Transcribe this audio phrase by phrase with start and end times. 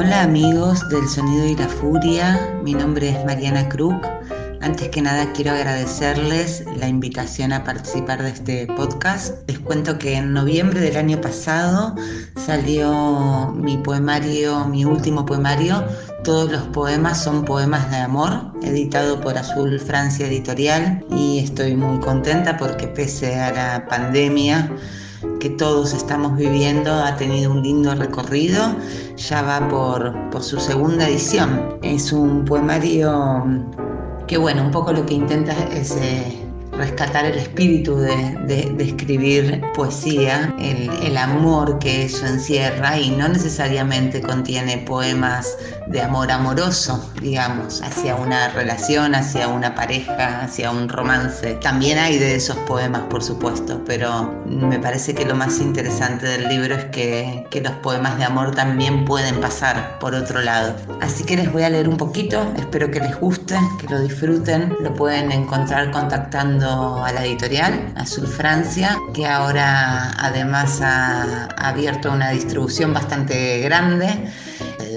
[0.00, 4.00] Hola amigos del Sonido y la Furia, mi nombre es Mariana Krug.
[4.60, 9.34] Antes que nada quiero agradecerles la invitación a participar de este podcast.
[9.48, 11.96] Les cuento que en noviembre del año pasado
[12.36, 15.84] salió mi poemario, mi último poemario,
[16.22, 21.98] Todos los poemas son poemas de amor, editado por Azul Francia Editorial y estoy muy
[21.98, 24.70] contenta porque pese a la pandemia,
[25.38, 28.74] que todos estamos viviendo ha tenido un lindo recorrido,
[29.16, 31.78] ya va por, por su segunda edición.
[31.82, 33.44] Es un poemario
[34.26, 40.54] que, bueno, un poco lo que intenta es eh, rescatar el espíritu de, escribir poesía,
[40.60, 45.58] el, amor que eso encierra y no necesariamente contiene poemas
[45.88, 51.54] de amor amoroso, digamos, hacia una relación, hacia una pareja, hacia un romance.
[51.54, 56.48] También hay de esos poemas, por supuesto, pero me parece que lo más interesante del
[56.48, 60.74] libro es que, que los poemas de amor también pueden pasar por otro lado.
[61.00, 64.76] Así que les voy a leer un poquito, espero que les guste, que lo disfruten,
[64.80, 72.30] lo pueden encontrar contactando a la editorial, Azul Francia, que ahora además ha abierto una
[72.30, 74.30] distribución bastante grande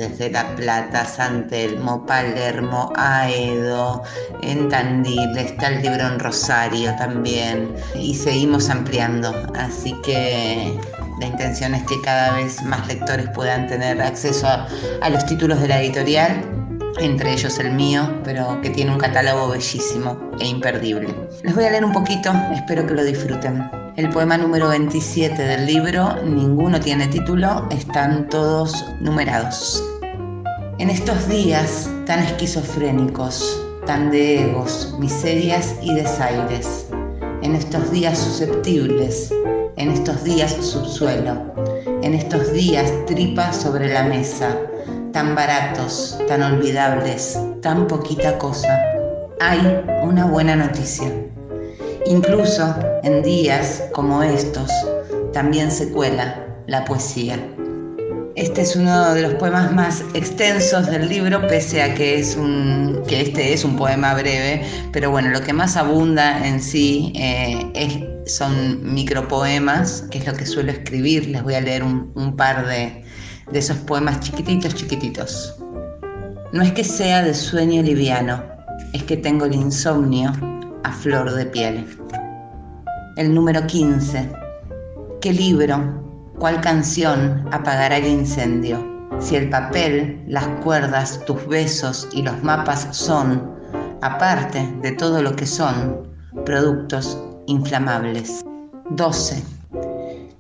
[0.01, 4.01] desde La Plata, San Telmo, Palermo, Aedo,
[4.41, 10.75] en Tandil, está el libro en Rosario también y seguimos ampliando, así que
[11.19, 15.67] la intención es que cada vez más lectores puedan tener acceso a los títulos de
[15.67, 16.43] la editorial
[16.99, 21.15] entre ellos el mío, pero que tiene un catálogo bellísimo e imperdible.
[21.43, 23.69] Les voy a leer un poquito, espero que lo disfruten.
[23.97, 29.83] El poema número 27 del libro, ninguno tiene título, están todos numerados.
[30.81, 36.87] En estos días tan esquizofrénicos, tan de egos, miserias y desaires,
[37.43, 39.31] en estos días susceptibles,
[39.77, 41.53] en estos días subsuelo,
[42.01, 44.57] en estos días tripa sobre la mesa,
[45.13, 48.81] tan baratos, tan olvidables, tan poquita cosa,
[49.39, 51.13] hay una buena noticia.
[52.07, 54.71] Incluso en días como estos
[55.31, 57.37] también se cuela la poesía.
[58.35, 63.03] Este es uno de los poemas más extensos del libro, pese a que, es un,
[63.07, 64.61] que este es un poema breve,
[64.93, 70.33] pero bueno, lo que más abunda en sí eh, es, son micropoemas, que es lo
[70.33, 71.27] que suelo escribir.
[71.27, 73.03] Les voy a leer un par de,
[73.51, 75.55] de esos poemas chiquititos, chiquititos.
[76.53, 78.43] No es que sea de sueño liviano,
[78.93, 80.31] es que tengo el insomnio
[80.83, 81.85] a flor de piel.
[83.17, 84.29] El número 15.
[85.21, 86.10] ¿Qué libro,
[86.41, 88.83] cuál canción apagará el incendio?
[89.19, 93.59] Si el papel, las cuerdas, tus besos y los mapas son,
[94.01, 96.11] aparte de todo lo que son,
[96.43, 97.15] productos
[97.45, 98.43] inflamables.
[98.89, 99.43] 12.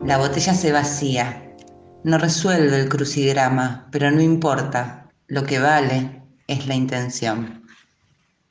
[0.03, 1.55] La botella se vacía,
[2.03, 5.07] no resuelve el crucigrama, pero no importa.
[5.27, 7.63] Lo que vale es la intención.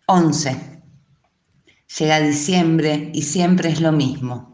[0.06, 0.56] 11.
[1.98, 4.49] Llega diciembre y siempre es lo mismo.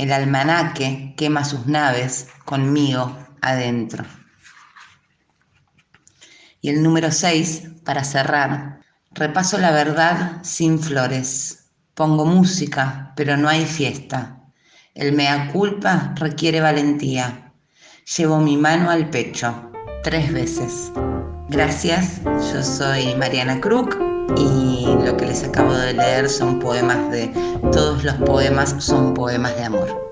[0.00, 4.02] El almanaque quema sus naves conmigo adentro.
[6.62, 8.80] Y el número 6, para cerrar,
[9.10, 11.70] repaso la verdad sin flores.
[11.92, 14.40] Pongo música, pero no hay fiesta.
[14.94, 17.52] El mea culpa requiere valentía
[18.16, 19.70] Llevo mi mano al pecho
[20.02, 20.90] tres veces.
[21.50, 27.32] Gracias, yo soy Mariana Krug y lo que les acabo de leer son poemas de...
[27.72, 30.10] Todos los poemas son poemas de amor.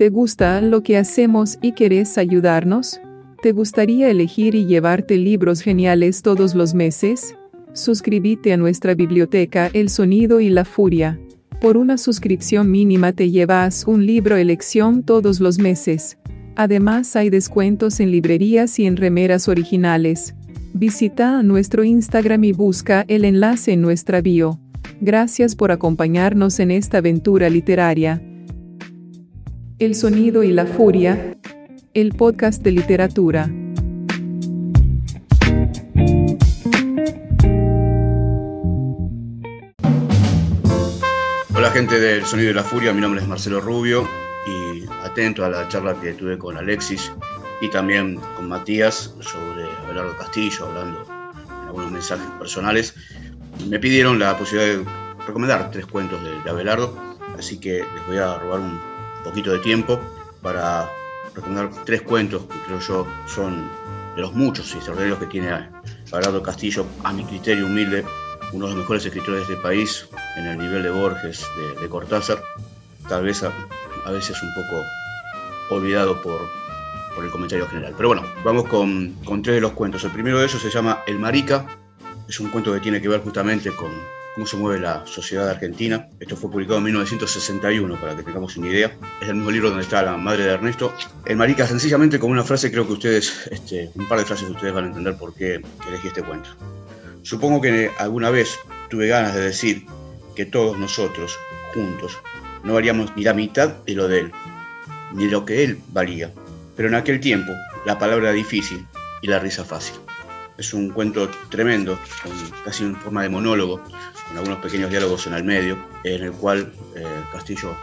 [0.00, 3.02] ¿Te gusta lo que hacemos y querés ayudarnos?
[3.42, 7.34] ¿Te gustaría elegir y llevarte libros geniales todos los meses?
[7.72, 11.20] Suscríbete a nuestra biblioteca El Sonido y la Furia.
[11.60, 16.18] Por una suscripción mínima te llevas un libro elección todos los meses.
[16.56, 20.34] Además hay descuentos en librerías y en remeras originales.
[20.74, 24.58] Visita nuestro Instagram y busca el enlace en nuestra bio.
[25.00, 28.20] Gracias por acompañarnos en esta aventura literaria.
[29.78, 31.38] El sonido y la furia.
[31.94, 33.50] El podcast de literatura.
[41.70, 44.04] Hola gente del Sonido de la Furia, mi nombre es Marcelo Rubio
[44.44, 47.12] y atento a la charla que tuve con Alexis
[47.60, 52.96] y también con Matías sobre Abelardo Castillo, hablando en algunos mensajes personales.
[53.68, 56.98] Me pidieron la posibilidad de recomendar tres cuentos de, de Abelardo,
[57.38, 58.80] así que les voy a robar un
[59.22, 60.00] poquito de tiempo
[60.42, 60.90] para
[61.36, 63.70] recomendar tres cuentos que creo yo son
[64.16, 65.70] de los muchos y extraordinarios que tiene
[66.10, 68.04] Abelardo Castillo, a mi criterio humilde,
[68.52, 71.46] uno de los mejores escritores de este país, en el nivel de Borges,
[71.80, 72.42] de, Cortázar,
[73.08, 74.84] tal vez a, veces un poco
[75.70, 76.40] olvidado por,
[77.14, 77.94] por, el comentario general.
[77.96, 80.02] Pero bueno, vamos con, con tres de los cuentos.
[80.04, 81.66] El primero de ellos se llama El Marica,
[82.28, 83.90] es un cuento que tiene que ver justamente con
[84.34, 86.08] cómo se mueve la sociedad argentina.
[86.20, 88.96] Esto fue publicado en 1961, para que tengamos una idea.
[89.20, 90.94] Es el mismo libro donde está la madre de Ernesto.
[91.24, 94.72] El marica, sencillamente con una frase, creo que ustedes, este, un par de frases ustedes
[94.72, 96.50] van a entender por qué elegí este cuento.
[97.22, 98.58] Supongo que alguna vez
[98.88, 99.84] tuve ganas de decir
[100.34, 101.36] que todos nosotros,
[101.74, 102.18] juntos,
[102.64, 104.32] no valíamos ni la mitad de lo de él,
[105.14, 106.32] ni lo que él valía.
[106.76, 107.52] Pero en aquel tiempo
[107.84, 108.86] la palabra difícil
[109.22, 109.96] y la risa fácil.
[110.58, 111.98] Es un cuento tremendo,
[112.64, 113.80] casi en forma de monólogo,
[114.28, 117.74] con algunos pequeños diálogos en el medio, en el cual eh, Castillo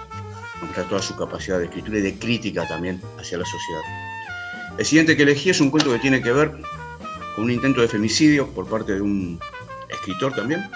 [0.62, 3.82] muestra toda su capacidad de escritura y de crítica también hacia la sociedad.
[4.78, 6.52] El siguiente que elegí es un cuento que tiene que ver
[7.38, 9.40] un intento de femicidio por parte de un
[9.90, 10.70] escritor también.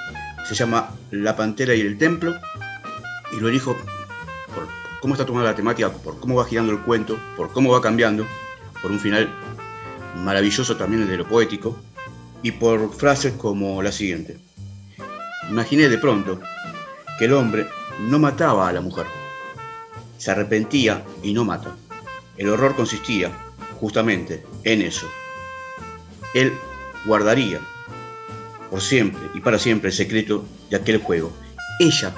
[0.47, 2.33] Se llama La Pantera y el Templo
[3.31, 3.75] y lo elijo
[4.53, 4.67] por
[5.01, 8.25] cómo está tomada la temática, por cómo va girando el cuento, por cómo va cambiando,
[8.81, 9.29] por un final
[10.23, 11.77] maravilloso también desde lo poético
[12.43, 14.37] y por frases como la siguiente.
[15.49, 16.39] Imaginé de pronto
[17.17, 17.67] que el hombre
[18.07, 19.05] no mataba a la mujer,
[20.17, 21.75] se arrepentía y no mata.
[22.37, 23.31] El horror consistía
[23.79, 25.07] justamente en eso,
[26.33, 26.54] él
[27.06, 27.60] guardaría
[28.69, 31.31] por siempre y para siempre el secreto de aquel juego.
[31.80, 32.13] Ella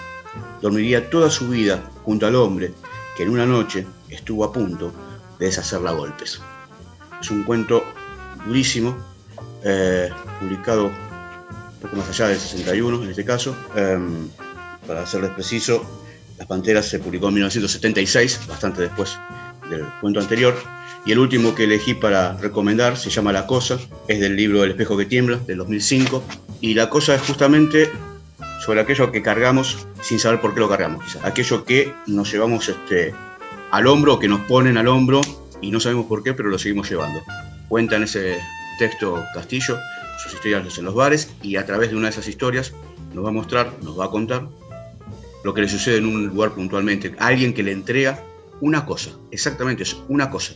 [0.61, 2.73] dormiría toda su vida junto al hombre
[3.17, 4.93] que en una noche estuvo a punto
[5.39, 6.41] de deshacerla a golpes.
[7.21, 7.83] Es un cuento
[8.45, 8.97] durísimo,
[9.63, 13.55] eh, publicado un poco más allá del 61 en este caso.
[13.75, 14.29] Em,
[14.87, 15.83] para serles preciso,
[16.37, 19.17] Las Panteras se publicó en 1976, bastante después
[19.69, 20.55] del cuento anterior.
[21.05, 23.77] Y el último que elegí para recomendar se llama La Cosa,
[24.07, 26.23] es del libro El espejo que tiembla, del 2005.
[26.61, 27.91] Y La Cosa es justamente
[28.65, 31.25] sobre aquello que cargamos sin saber por qué lo cargamos, quizás.
[31.25, 33.13] Aquello que nos llevamos este,
[33.71, 35.19] al hombro, que nos ponen al hombro
[35.61, 37.21] y no sabemos por qué, pero lo seguimos llevando.
[37.67, 38.37] Cuenta en ese
[38.79, 39.77] texto Castillo
[40.23, 42.71] sus historias en los bares y a través de una de esas historias
[43.13, 44.47] nos va a mostrar, nos va a contar
[45.43, 47.13] lo que le sucede en un lugar puntualmente.
[47.19, 48.23] alguien que le entrega
[48.61, 50.53] una cosa, exactamente eso, una cosa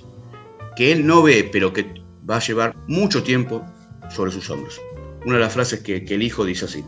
[0.77, 1.87] que él no ve, pero que
[2.29, 3.65] va a llevar mucho tiempo
[4.11, 4.79] sobre sus hombros.
[5.25, 6.85] Una de las frases que, el hijo dice así.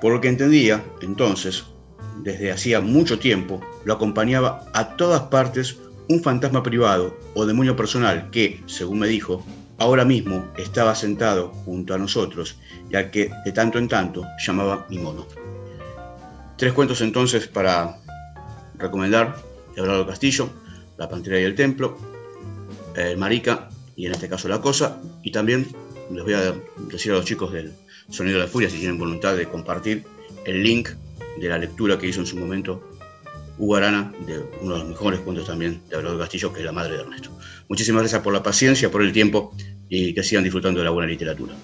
[0.00, 1.64] Por lo que entendía, entonces,
[2.22, 5.78] desde hacía mucho tiempo, lo acompañaba a todas partes
[6.08, 9.44] un fantasma privado o demonio personal que, según me dijo,
[9.78, 12.56] ahora mismo estaba sentado junto a nosotros
[12.88, 15.26] y al que de tanto en tanto llamaba mi mono.
[16.56, 17.98] Tres cuentos entonces para
[18.78, 19.36] recomendar
[19.74, 20.50] de Castillo,
[20.98, 22.09] La Pantera y el Templo,
[22.96, 25.00] el Marica y en este caso La Cosa.
[25.22, 25.66] Y también
[26.12, 26.54] les voy a
[26.90, 27.72] decir a los chicos del
[28.08, 30.04] Sonido de la Furia si tienen voluntad de compartir
[30.44, 30.90] el link
[31.40, 32.82] de la lectura que hizo en su momento
[33.58, 36.72] Hugo Arana, de uno de los mejores cuentos también de Abelardo Castillo, que es la
[36.72, 37.30] madre de Ernesto.
[37.68, 39.54] Muchísimas gracias por la paciencia, por el tiempo
[39.88, 41.54] y que sigan disfrutando de la buena literatura.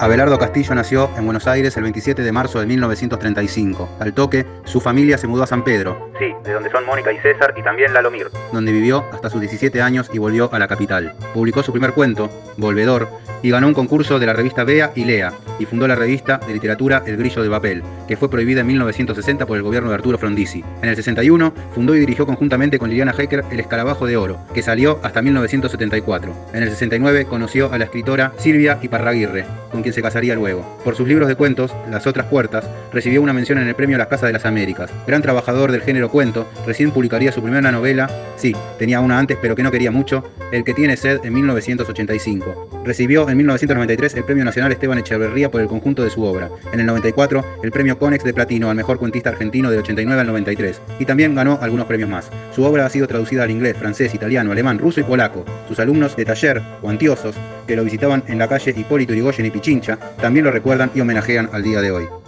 [0.00, 3.96] Abelardo Castillo nació en Buenos Aires el 27 de marzo de 1935.
[3.98, 6.12] Al toque, su familia se mudó a San Pedro.
[6.20, 8.28] Sí, de donde son Mónica y César y también Lalomir.
[8.52, 11.14] Donde vivió hasta sus 17 años y volvió a la capital.
[11.34, 13.08] Publicó su primer cuento, Volvedor,
[13.42, 16.52] y ganó un concurso de la revista Bea y Lea, y fundó la revista de
[16.52, 20.18] literatura El Grillo de Papel, que fue prohibida en 1960 por el gobierno de Arturo
[20.18, 20.64] Frondizi.
[20.82, 24.62] En el 61 fundó y dirigió conjuntamente con Liliana Hecker El Escarabajo de Oro, que
[24.62, 26.34] salió hasta 1974.
[26.52, 30.78] En el 69 conoció a la escritora Silvia Iparraguirre, con quien se casaría luego.
[30.84, 34.08] Por sus libros de cuentos, Las otras puertas, recibió una mención en el premio Las
[34.08, 34.90] Casas de las Américas.
[35.06, 39.54] Gran trabajador del género cuento, recién publicaría su primera novela, sí, tenía una antes pero
[39.54, 42.82] que no quería mucho, El que tiene sed en 1985.
[42.84, 46.50] Recibió en 1993 el Premio Nacional Esteban Echeverría por el conjunto de su obra.
[46.72, 50.26] En el 94 el Premio Conex de Platino al mejor cuentista argentino del 89 al
[50.26, 50.80] 93.
[50.98, 52.30] Y también ganó algunos premios más.
[52.54, 55.44] Su obra ha sido traducida al inglés, francés, italiano, alemán, ruso y polaco.
[55.68, 59.50] Sus alumnos de taller o antiosos que lo visitaban en la calle Hipólito Yrigoyen y
[59.50, 62.27] Pichincha también lo recuerdan y homenajean al día de hoy.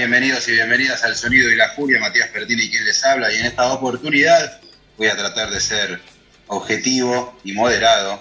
[0.00, 3.44] Bienvenidos y bienvenidas al Sonido y la Furia, Matías Pertini quien les habla y en
[3.44, 4.58] esta oportunidad
[4.96, 6.00] voy a tratar de ser
[6.46, 8.18] objetivo y moderado.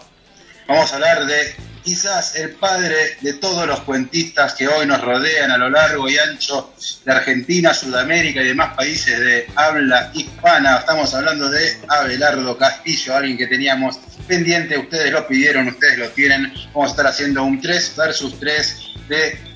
[0.67, 5.51] Vamos a hablar de quizás el padre de todos los cuentistas que hoy nos rodean
[5.51, 6.73] a lo largo y ancho
[7.05, 10.79] de Argentina, Sudamérica y demás países de habla hispana.
[10.79, 16.51] Estamos hablando de Abelardo Castillo, alguien que teníamos pendiente, ustedes lo pidieron, ustedes lo tienen.
[16.73, 18.75] Vamos a estar haciendo un 3 versus 3
[19.07, 19.48] de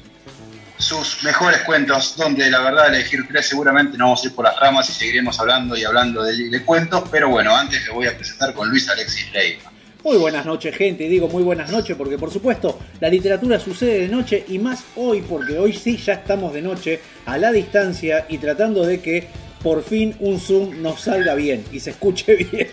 [0.77, 4.59] sus mejores cuentos, donde la verdad elegir tres seguramente no vamos a ir por las
[4.59, 8.53] ramas y seguiremos hablando y hablando de, cuentos, pero bueno, antes le voy a presentar
[8.53, 9.71] con Luis Alexis Leiva.
[10.03, 11.07] Muy buenas noches, gente.
[11.07, 15.21] Digo muy buenas noches porque, por supuesto, la literatura sucede de noche y más hoy,
[15.21, 19.29] porque hoy sí ya estamos de noche a la distancia y tratando de que
[19.61, 22.67] por fin un Zoom nos salga bien y se escuche bien.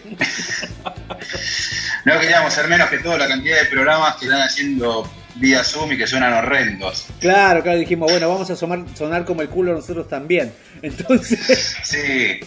[2.05, 5.93] no queríamos ser menos que toda la cantidad de programas que están haciendo vía Zoom
[5.93, 7.07] y que suenan horrendos.
[7.21, 10.53] Claro, claro, dijimos, bueno, vamos a sonar como el culo nosotros también.
[10.83, 11.77] Entonces.
[11.85, 12.41] Sí.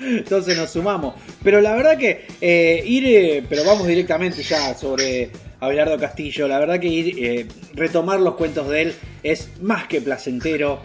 [0.00, 1.14] Entonces nos sumamos.
[1.42, 6.48] Pero la verdad que eh, ir, eh, pero vamos directamente ya sobre Abelardo Castillo.
[6.48, 10.80] La verdad que ir, eh, retomar los cuentos de él es más que placentero.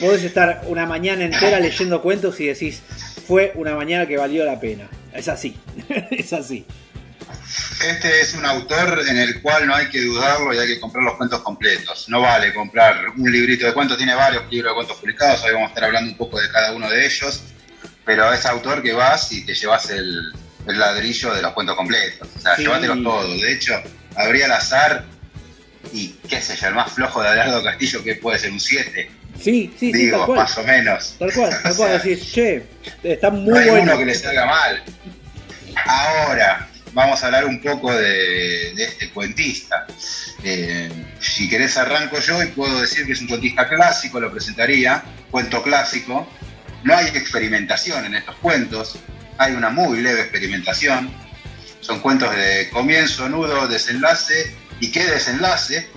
[0.00, 2.82] podés estar una mañana entera leyendo cuentos y decís,
[3.26, 4.88] fue una mañana que valió la pena.
[5.14, 5.56] Es así,
[6.10, 6.64] es así.
[7.84, 11.04] Este es un autor en el cual no hay que dudarlo y hay que comprar
[11.04, 12.08] los cuentos completos.
[12.08, 15.68] No vale comprar un librito de cuentos, tiene varios libros de cuentos publicados, hoy vamos
[15.68, 17.42] a estar hablando un poco de cada uno de ellos,
[18.04, 20.32] pero es autor que vas y te llevas el,
[20.66, 22.28] ladrillo de los cuentos completos.
[22.36, 23.40] O sea, llévatelos todos.
[23.40, 23.74] De hecho,
[24.14, 25.04] habría el azar
[25.92, 29.10] y qué sé yo, el más flojo de Abelardo Castillo que puede ser un 7.
[29.40, 30.38] Sí, sí, Digo, sí, tal cual.
[30.38, 31.16] más o menos.
[31.18, 31.92] Tal cual, tal cual.
[31.92, 32.62] decir, che,
[33.02, 33.82] está muy no hay bueno.
[33.84, 34.82] uno que le salga mal.
[35.86, 39.86] Ahora, vamos a hablar un poco de, este cuentista.
[40.42, 45.02] Eh, si querés arranco yo y puedo decir que es un cuentista clásico, lo presentaría,
[45.30, 46.28] cuento clásico.
[46.82, 48.98] No hay experimentación en estos cuentos,
[49.38, 51.10] hay una muy leve experimentación.
[51.80, 55.88] Son cuentos de comienzo, nudo, desenlace y qué desenlace,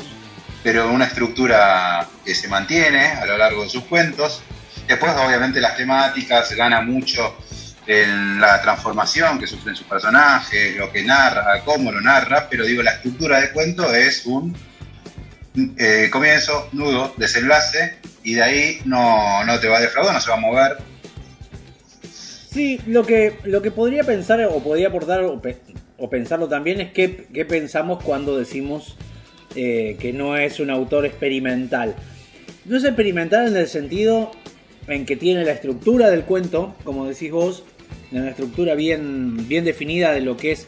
[0.63, 4.41] pero una estructura que se mantiene a lo largo de sus cuentos.
[4.87, 7.37] Después, obviamente, las temáticas gana mucho
[7.85, 12.81] en la transformación que sufren sus personajes, lo que narra, cómo lo narra, pero digo,
[12.81, 14.55] la estructura del cuento es un
[15.77, 20.29] eh, comienzo, nudo, desenlace, y de ahí no, no te va a defraudar, no se
[20.29, 20.77] va a mover.
[22.53, 27.45] Sí, lo que, lo que podría pensar o podría aportar o, pensarlo también es qué,
[27.49, 28.95] pensamos cuando decimos
[29.55, 31.95] eh, que no es un autor experimental.
[32.65, 34.31] No es experimental en el sentido
[34.87, 37.63] en que tiene la estructura del cuento, como decís vos,
[38.11, 40.67] una estructura bien, bien definida de lo que es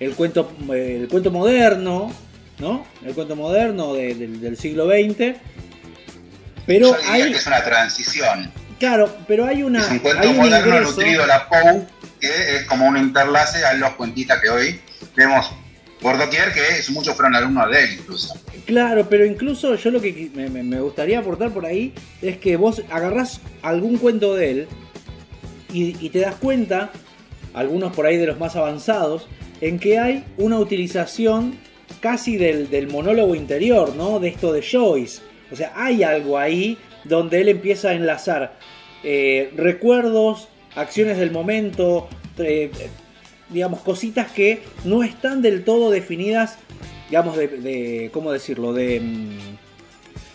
[0.00, 2.12] el cuento, el cuento moderno,
[2.58, 2.86] ¿no?
[3.04, 5.36] El cuento moderno del siglo XX.
[6.66, 8.52] Pero hay, que es una transición.
[8.78, 9.80] Claro, pero hay una.
[9.80, 11.86] Es un cuento moderno nutrido a la Poe,
[12.20, 14.80] que es como un interlace a los cuentistas que hoy
[15.16, 15.50] vemos
[16.00, 16.60] por doquier, que
[16.92, 18.34] muchos fueron alumnos de él incluso.
[18.66, 22.82] Claro, pero incluso yo lo que me, me gustaría aportar por ahí es que vos
[22.90, 24.68] agarrás algún cuento de él
[25.72, 26.90] y, te das cuenta,
[27.54, 29.28] algunos por ahí de los más avanzados,
[29.60, 31.58] en que hay una utilización
[32.00, 34.20] casi del, monólogo interior, ¿no?
[34.20, 35.22] De esto de Joyce.
[35.50, 38.58] O sea, hay algo ahí donde él empieza a enlazar
[39.02, 42.08] eh, recuerdos, acciones del momento,
[42.38, 42.70] eh,
[43.50, 46.58] digamos, cositas que no están del todo definidas,
[47.08, 48.72] digamos, de, de ¿cómo decirlo?
[48.72, 49.38] De, mm,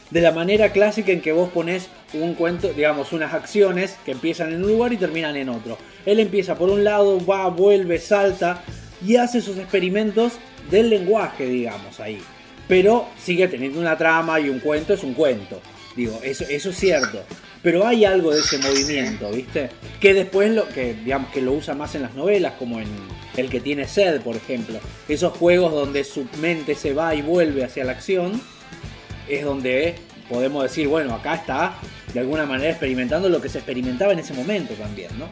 [0.09, 4.53] de la manera clásica en que vos pones un cuento, digamos, unas acciones que empiezan
[4.53, 5.77] en un lugar y terminan en otro.
[6.05, 8.63] Él empieza por un lado, va, vuelve, salta
[9.05, 10.33] y hace sus experimentos
[10.69, 12.19] del lenguaje, digamos, ahí.
[12.67, 15.61] Pero sigue teniendo una trama y un cuento es un cuento.
[15.95, 17.23] Digo, eso, es cierto.
[17.61, 19.69] Pero hay algo de ese movimiento, ¿viste?
[19.99, 22.87] Que después lo que, digamos, que lo usa más en las novelas, como en
[23.37, 24.79] El que tiene sed, por ejemplo.
[25.07, 28.41] Esos juegos donde su mente se va y vuelve hacia la acción,
[29.29, 29.95] es donde
[30.29, 31.75] podemos decir, bueno, acá está
[32.13, 35.29] de alguna manera experimentando lo que se experimentaba en ese momento también, ¿no?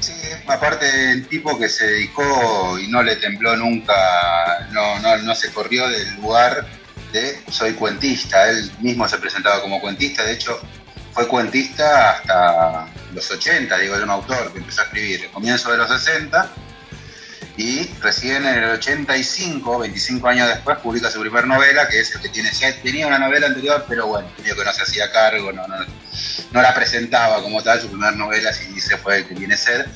[0.00, 0.12] Sí,
[0.46, 5.52] aparte el tipo que se dedicó y no le tembló nunca, no, no, no se
[5.52, 6.66] corrió del lugar
[7.12, 10.60] de soy cuentista, él mismo se presentaba como cuentista, de hecho
[11.12, 15.72] fue cuentista hasta los 80, digo, de un autor que empezó a escribir, el comienzo
[15.72, 16.50] de los 60,
[17.56, 22.20] y recién en el 85, 25 años después, publica su primer novela, que es el
[22.20, 22.50] que tiene
[22.82, 25.76] Tenía una novela anterior, pero bueno, medio que no se hacía cargo, no, no,
[26.52, 29.86] no la presentaba como tal, su primera novela sí se fue el que tiene sed,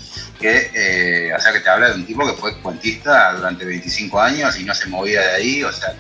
[0.41, 4.21] que, eh, o sea, que te habla de un tipo que fue cuentista durante 25
[4.21, 5.95] años y no se movía de ahí, o sea,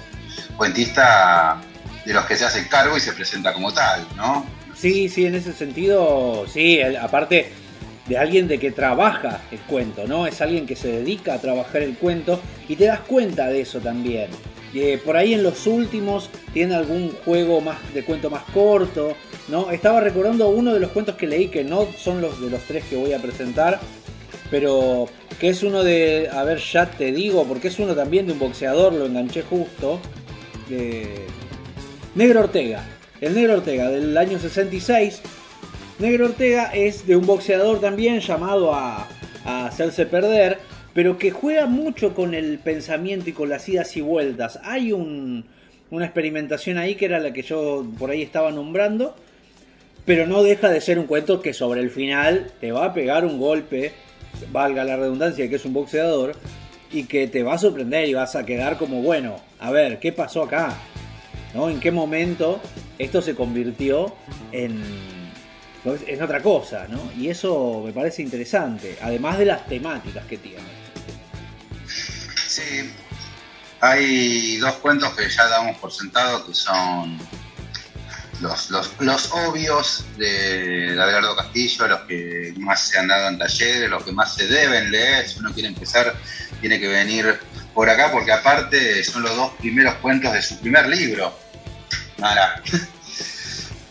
[0.56, 1.60] cuentista
[2.06, 4.46] de los que se hace cargo y se presenta como tal, ¿no?
[4.74, 7.52] Sí, sí, en ese sentido, sí, aparte
[8.10, 10.26] de alguien de que trabaja el cuento, ¿no?
[10.26, 13.78] Es alguien que se dedica a trabajar el cuento y te das cuenta de eso
[13.78, 14.26] también.
[14.74, 19.14] Eh, por ahí en los últimos tiene algún juego más de cuento más corto,
[19.46, 19.70] ¿no?
[19.70, 22.82] Estaba recordando uno de los cuentos que leí que no son los de los tres
[22.90, 23.78] que voy a presentar,
[24.50, 25.06] pero
[25.38, 28.40] que es uno de, a ver, ya te digo, porque es uno también de un
[28.40, 30.00] boxeador, lo enganché justo,
[30.68, 31.26] de
[32.16, 32.82] Negro Ortega,
[33.20, 35.22] el Negro Ortega del año 66.
[36.00, 39.06] Negro Ortega es de un boxeador también llamado a,
[39.44, 40.58] hacerse perder,
[40.94, 44.60] pero que juega mucho con el pensamiento y con las idas y vueltas.
[44.64, 45.44] Hay un-
[45.90, 49.14] una experimentación ahí que era la que yo por ahí estaba nombrando,
[50.04, 53.24] pero no deja de ser un cuento que sobre el final te va a pegar
[53.24, 53.92] un golpe,
[54.52, 56.32] valga la redundancia que es un boxeador,
[56.92, 60.12] y que te va a sorprender y vas a quedar como, bueno, a ver, ¿qué
[60.12, 60.76] pasó acá?
[61.54, 61.68] ¿No?
[61.70, 62.60] ¿En qué momento
[62.98, 64.14] esto se convirtió
[64.52, 64.82] en,
[65.84, 66.86] en otra cosa?
[66.88, 67.10] ¿no?
[67.16, 70.80] Y eso me parece interesante, además de las temáticas que tiene.
[72.46, 72.92] Sí,
[73.80, 77.18] hay dos cuentos que ya damos por sentado que son
[78.40, 83.88] los, los, los obvios de, Abelardo Castillo, los que más se han dado en talleres,
[83.90, 85.28] los que más se deben leer.
[85.28, 86.14] Si uno quiere empezar,
[86.60, 87.38] tiene que venir
[87.74, 91.34] por acá, porque aparte son los dos primeros cuentos de su primer libro.
[92.18, 92.62] Mara.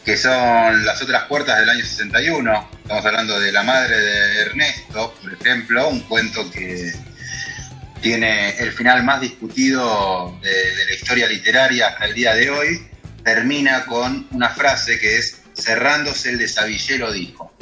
[0.10, 2.70] Que son Las otras puertas del año 61.
[2.82, 6.92] Estamos hablando de la madre de Ernesto, por ejemplo, un cuento que
[8.02, 12.88] tiene el final más discutido de, la historia literaria hasta el día de hoy,
[13.24, 17.54] termina con una frase que es cerrándose el desabillé lo dijo.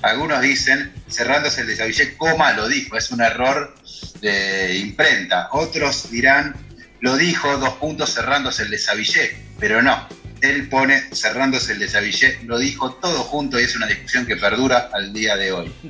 [0.00, 3.74] Algunos dicen cerrándose el desabillé, coma lo dijo, es un error
[4.22, 5.48] de imprenta.
[5.52, 6.54] Otros dirán
[7.00, 10.21] lo dijo, dos puntos cerrándose el desabillé, pero no.
[10.42, 14.90] Él pone cerrándose el desabillé, lo dijo todo junto y es una discusión que perdura
[14.92, 15.70] al día de hoy.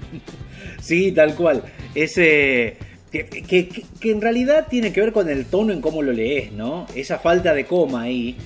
[0.80, 1.62] Sí, tal cual.
[1.94, 2.76] Ese.
[3.12, 6.86] Que, que- en realidad tiene que ver con el tono en cómo lo lees, ¿no?
[6.94, 8.36] Esa falta de coma ahí.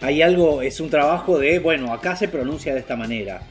[0.00, 3.42] Hay algo, es un trabajo de, bueno, acá se pronuncia de esta manera.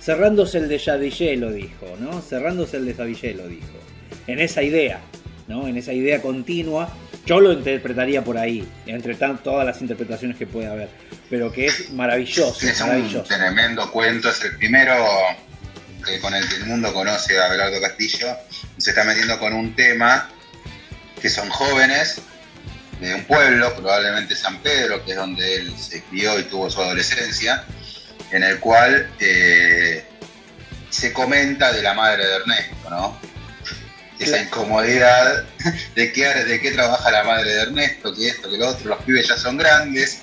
[0.00, 2.20] Cerrándose el de Yadillé lo dijo, ¿no?
[2.22, 3.78] Cerrándose el de Savillé lo dijo.
[4.26, 5.00] En esa idea,
[5.46, 5.68] ¿no?
[5.68, 6.88] En esa idea continua.
[7.24, 10.88] Yo lo interpretaría por ahí, entre todas las interpretaciones que puede haber.
[11.32, 14.94] Pero que es maravilloso, Es un tremendo cuento, es el primero
[16.04, 18.36] que con el que el mundo conoce a Abelardo Castillo.
[18.76, 20.28] Se está metiendo con un tema
[21.22, 22.20] que son jóvenes
[23.00, 26.82] de un pueblo, probablemente San Pedro, que es donde él se crió y tuvo su
[26.82, 27.64] adolescencia,
[28.30, 30.04] en el cual eh,
[30.90, 33.18] se comenta de la madre de Ernesto, ¿no?
[34.18, 35.46] Esa incomodidad
[35.94, 39.02] de qué, de qué trabaja la madre de Ernesto, que esto, que lo otro, los
[39.04, 40.20] pibes ya son grandes,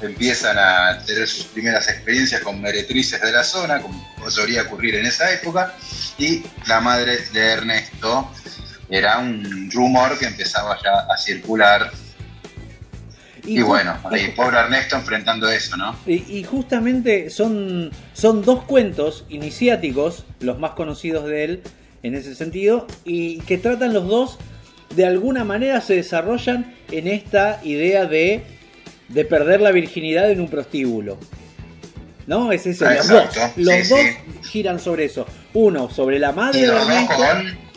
[0.00, 5.06] empiezan a tener sus primeras experiencias con meretrices de la zona, como solía ocurrir en
[5.06, 5.74] esa época,
[6.18, 8.30] y la madre de Ernesto
[8.88, 11.90] era un rumor que empezaba ya a circular.
[13.44, 15.96] Y, bueno, ahí pobre Ernesto enfrentando eso, ¿no?
[16.06, 21.62] Y, y justamente son, son dos cuentos iniciáticos, los más conocidos de él
[22.02, 24.38] en ese sentido, y que tratan los dos,
[24.94, 28.44] de alguna manera se desarrollan en esta idea de,
[29.08, 31.18] de perder la virginidad en un prostíbulo.
[32.26, 32.52] ¿No?
[32.52, 33.24] Es eso, los dos.
[33.56, 34.16] Los sí, dos sí.
[34.50, 35.26] giran sobre eso.
[35.54, 36.68] Uno, sobre la madre Y de
[37.16, 37.68] con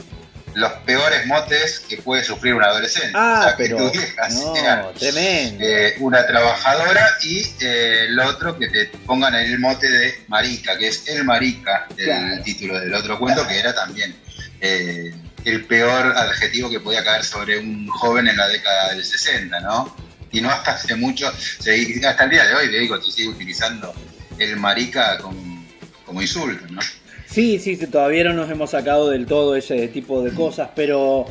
[0.55, 3.11] los peores motes que puede sufrir un adolescente.
[3.13, 3.77] Ah, O sea, que pero.
[3.77, 5.63] tu vieja No, sea, tremendo.
[5.65, 10.89] eh, una trabajadora y eh, el otro que te pongan el mote de marica, que
[10.89, 12.43] es el marica del Claro.
[12.43, 14.13] título del otro cuento, que era también
[14.59, 15.13] eh,
[15.45, 19.95] el peor adjetivo que podía caer sobre un joven en la década del 60, ¿no?
[20.31, 23.29] Y no hasta hace mucho, se- hasta el día de hoy, te digo, se sigue
[23.29, 23.93] utilizando
[24.37, 25.65] el marica como,
[26.05, 26.81] como insulto, ¿no?
[27.29, 31.25] Sí, sí, sí, todavía no nos hemos sacado del todo ese tipo de cosas, pero,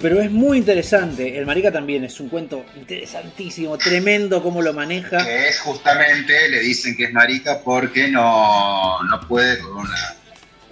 [0.00, 1.38] pero es muy interesante.
[1.38, 5.24] El Marica también es un cuento interesantísimo, tremendo cómo lo maneja.
[5.24, 10.14] que es justamente, le dicen que es marica porque no, no puede con una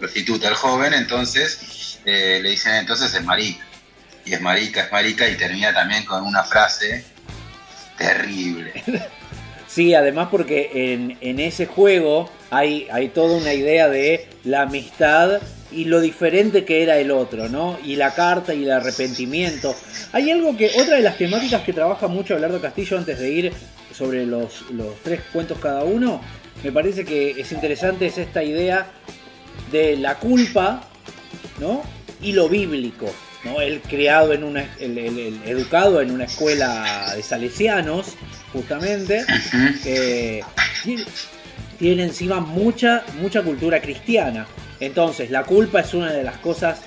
[0.01, 3.65] prostituta el joven, entonces eh, le dicen entonces es marica.
[4.25, 7.05] Y es marica, es marica y termina también con una frase
[8.03, 8.73] terrible.
[9.69, 15.41] Sí, además porque en, en ese juego hay, hay toda una idea de la amistad
[15.71, 17.79] y lo diferente que era el otro, ¿no?
[17.83, 19.75] Y la carta y el arrepentimiento.
[20.13, 23.53] Hay algo que, otra de las temáticas que trabaja mucho Abelardo Castillo antes de ir
[23.95, 26.21] sobre los, los tres cuentos cada uno,
[26.63, 28.91] me parece que es interesante, es esta idea
[29.71, 30.87] de la culpa,
[31.59, 31.83] ¿no?
[32.21, 33.11] Y lo bíblico.
[33.45, 33.61] ¿No?
[33.61, 38.15] Él criado en una, el- el- el- educado en una escuela de salesianos,
[38.53, 39.25] justamente,
[40.85, 41.05] tiene,
[41.79, 44.47] tiene encima mucha, mucha cultura cristiana.
[44.81, 46.81] Entonces, la culpa es una de las cosas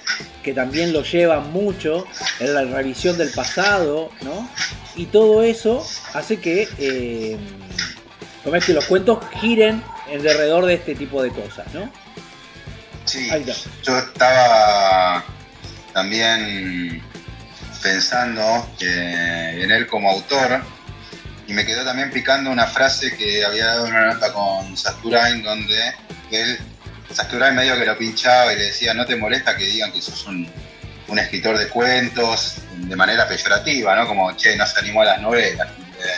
[0.44, 2.06] que también lo lleva mucho
[2.40, 4.50] en la revisión del pasado, ¿no?
[4.96, 7.38] Y todo eso hace que, eh,
[8.44, 11.90] como es que los cuentos giren alrededor de este tipo de cosas, ¿no?
[13.06, 13.70] Sí, Ahí está.
[13.84, 15.24] yo estaba
[15.96, 17.02] también
[17.82, 20.62] pensando que en él como autor
[21.48, 25.42] y me quedó también picando una frase que había dado en una nota con Sasturain
[25.42, 25.94] donde
[26.32, 26.60] él,
[27.14, 30.26] Sasturain medio que lo pinchaba y le decía no te molesta que digan que sos
[30.26, 30.46] un,
[31.08, 34.06] un escritor de cuentos de manera peyorativa, ¿no?
[34.06, 35.70] Como, che, no se animó a las novelas.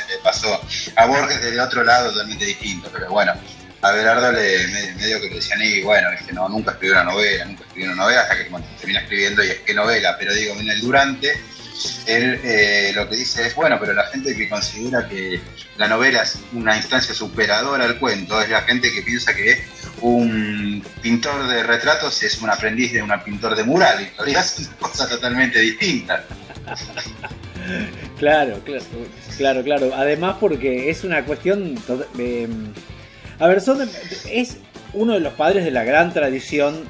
[0.09, 0.59] Le pasó
[0.95, 3.33] a Borges desde otro lado totalmente distinto, pero bueno,
[3.81, 6.95] a Belardo le me- medio que le decían, y bueno, es que no, nunca escribió
[6.95, 10.15] una novela, nunca escribió una novela, hasta que bueno, termina escribiendo y es que novela,
[10.17, 11.31] pero digo, en el durante,
[12.07, 15.39] él eh, lo que dice es, bueno, pero la gente que considera que
[15.77, 19.63] la novela es una instancia superadora al cuento, es la gente que piensa que
[20.01, 24.45] un pintor de retratos es un aprendiz de un pintor de mural, y en realidad
[24.45, 26.23] es una cosa totalmente distinta.
[28.17, 28.85] Claro, claro,
[29.37, 29.91] claro, claro.
[29.95, 31.75] Además porque es una cuestión...
[32.17, 32.47] eh,
[33.39, 33.61] a ver,
[34.31, 34.57] es
[34.93, 36.83] uno de los padres de la gran tradición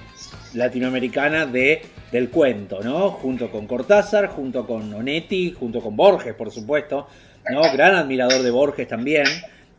[0.53, 1.81] latinoamericana de,
[2.11, 3.11] del cuento, ¿no?
[3.11, 7.07] Junto con Cortázar, junto con Onetti, junto con Borges, por supuesto,
[7.49, 7.61] ¿no?
[7.73, 9.25] Gran admirador de Borges también.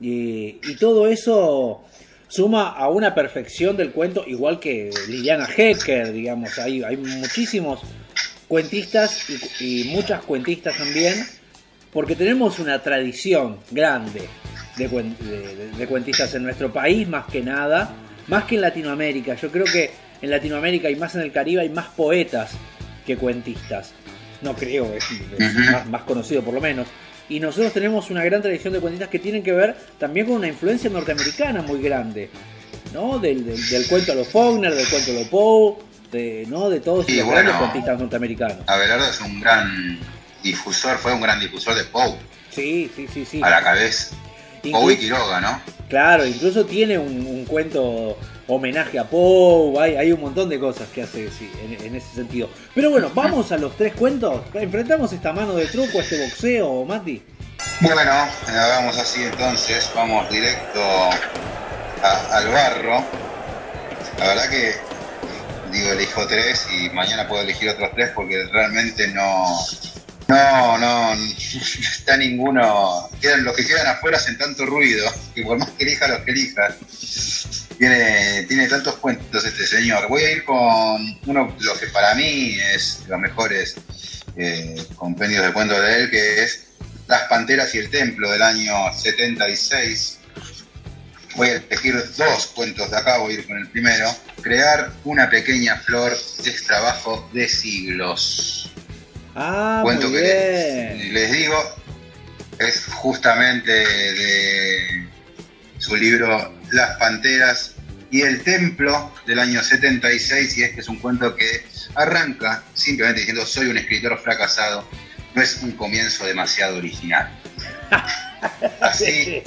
[0.00, 1.84] Y, y todo eso
[2.28, 6.58] suma a una perfección del cuento, igual que Liliana Hecker, digamos.
[6.58, 7.80] Hay, hay muchísimos
[8.46, 9.26] cuentistas
[9.60, 11.14] y muchas cuentistas también,
[11.92, 14.28] porque tenemos una tradición grande
[14.78, 17.90] de, cuen- de- de- de cuentistas en nuestro país, más que nada,
[18.28, 19.34] más que en Latinoamérica.
[19.34, 19.90] Yo creo que
[20.22, 22.52] en Latinoamérica y más en el Caribe hay más poetas
[23.06, 23.92] que cuentistas.
[24.42, 25.04] No creo, es,
[25.72, 26.86] más, más conocido por lo menos.
[27.28, 30.48] Y nosotros tenemos una gran tradición de cuentistas que tienen que ver también con una
[30.48, 32.30] influencia norteamericana muy grande.
[32.94, 33.18] ¿no?
[33.18, 35.74] Del, del, del cuento de los Faulkner, del cuento de los Poe,
[36.10, 36.70] de, ¿no?
[36.70, 37.40] de todos Y los bueno.
[37.42, 38.56] grandes cuentistas norteamericanos.
[38.66, 39.98] Abelardo es un gran
[40.42, 42.14] difusor, fue un gran difusor de Poe
[42.50, 43.40] Sí, sí, sí, sí.
[43.42, 44.16] a la cabeza.
[44.72, 45.60] Y Quiroga, ¿no?
[45.88, 50.88] claro, incluso tiene un, un cuento homenaje a Poe, hay, hay un montón de cosas
[50.88, 52.48] que hace sí, en, en ese sentido.
[52.74, 54.40] Pero bueno, vamos a los tres cuentos.
[54.54, 57.22] Enfrentamos esta mano de truco, este boxeo, Mati.
[57.80, 58.00] Bueno,
[58.46, 60.80] hagamos así entonces, vamos directo
[62.02, 63.04] a- al barro.
[64.18, 64.72] La verdad que
[65.72, 69.44] digo elijo tres y mañana puedo elegir otros tres porque realmente no,
[70.28, 73.08] no, no, no está ninguno.
[73.38, 76.76] Los que quedan afuera hacen tanto ruido que por más que elija los que elija.
[77.78, 80.08] Tiene, tiene tantos cuentos este señor.
[80.08, 83.76] Voy a ir con uno, lo que para mí es de los mejores
[84.36, 86.66] eh, compendios de cuentos de él, que es
[87.06, 90.18] Las Panteras y el Templo del año 76.
[91.36, 94.12] Voy a elegir dos cuentos de acá, voy a ir con el primero.
[94.42, 96.12] Crear una pequeña flor
[96.44, 98.72] es trabajo de siglos.
[99.40, 101.54] Ah, Cuento que les, les digo,
[102.58, 105.06] es justamente de
[105.78, 107.76] su libro Las Panteras
[108.10, 113.20] y el Templo del año 76 y es que es un cuento que arranca simplemente
[113.20, 114.84] diciendo soy un escritor fracasado,
[115.36, 117.30] no es un comienzo demasiado original.
[118.80, 119.44] Así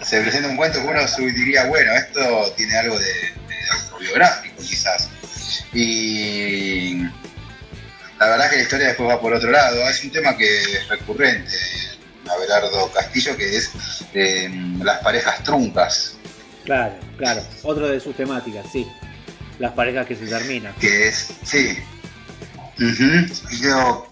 [0.00, 5.10] se presenta un cuento que uno diría, bueno, esto tiene algo de, de autobiográfico quizás.
[5.74, 7.02] Y
[8.24, 9.88] la verdad que la historia después va por otro lado.
[9.88, 11.52] Es un tema que es recurrente
[12.24, 13.70] en Abelardo Castillo, que es
[14.14, 14.48] eh,
[14.82, 16.16] las parejas truncas,
[16.64, 17.42] Claro, claro.
[17.64, 18.86] Otro de sus temáticas, sí.
[19.58, 20.72] Las parejas que se terminan.
[20.76, 21.76] que es, sí.
[22.78, 24.08] Digo,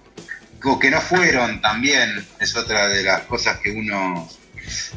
[0.65, 4.29] o que no fueron también, es otra de las cosas que uno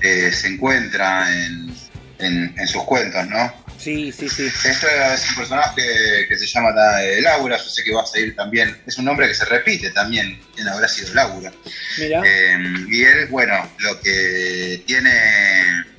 [0.01, 1.73] eh, se encuentra en,
[2.19, 3.62] en- en sus cuentos, ¿no?
[3.83, 4.45] Sí, sí, sí.
[4.45, 6.69] Esto es un personaje que se llama
[7.01, 9.89] eh, Laura, yo sé que va a seguir también, es un nombre que se repite
[9.91, 11.51] también, ¿quién habrá sido Laura?
[11.97, 12.21] Mira.
[12.25, 12.57] Eh,
[12.89, 15.11] y él, bueno, lo que tiene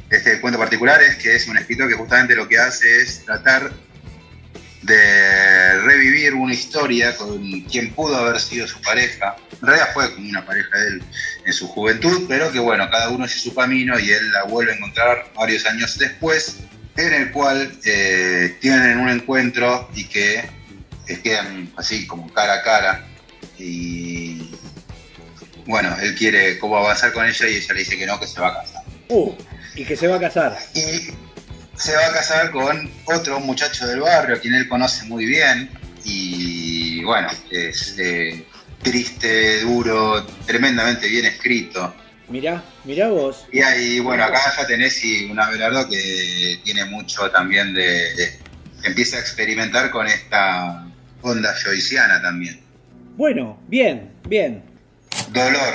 [0.08, 3.70] este cuento particular es que es un escritor que justamente lo que hace es tratar
[4.84, 9.36] de revivir una historia con quien pudo haber sido su pareja.
[9.60, 11.02] En realidad fue como una pareja de él
[11.46, 14.72] en su juventud, pero que bueno, cada uno hace su camino y él la vuelve
[14.72, 16.58] a encontrar varios años después,
[16.96, 20.44] en el cual eh, tienen un encuentro y que
[21.06, 23.06] eh, quedan así como cara a cara.
[23.58, 24.50] Y
[25.66, 28.40] bueno, él quiere cómo avanzar con ella y ella le dice que no, que se
[28.40, 28.82] va a casar.
[29.08, 29.34] Uh,
[29.74, 30.58] y que se va a casar.
[30.74, 31.10] Y
[31.76, 35.70] se va a casar con otro muchacho del barrio, a quien él conoce muy bien.
[36.04, 38.46] Y bueno, es eh,
[38.82, 41.94] triste, duro, tremendamente bien escrito.
[42.28, 43.46] Mirá, mirá vos.
[43.52, 48.38] Y ahí, bueno, acá ya tenés y un Abelardo que tiene mucho también de, de-
[48.84, 50.86] empieza a experimentar con esta
[51.22, 52.60] onda joyciana también.
[53.16, 54.62] Bueno, bien, bien.
[55.30, 55.74] Dolor,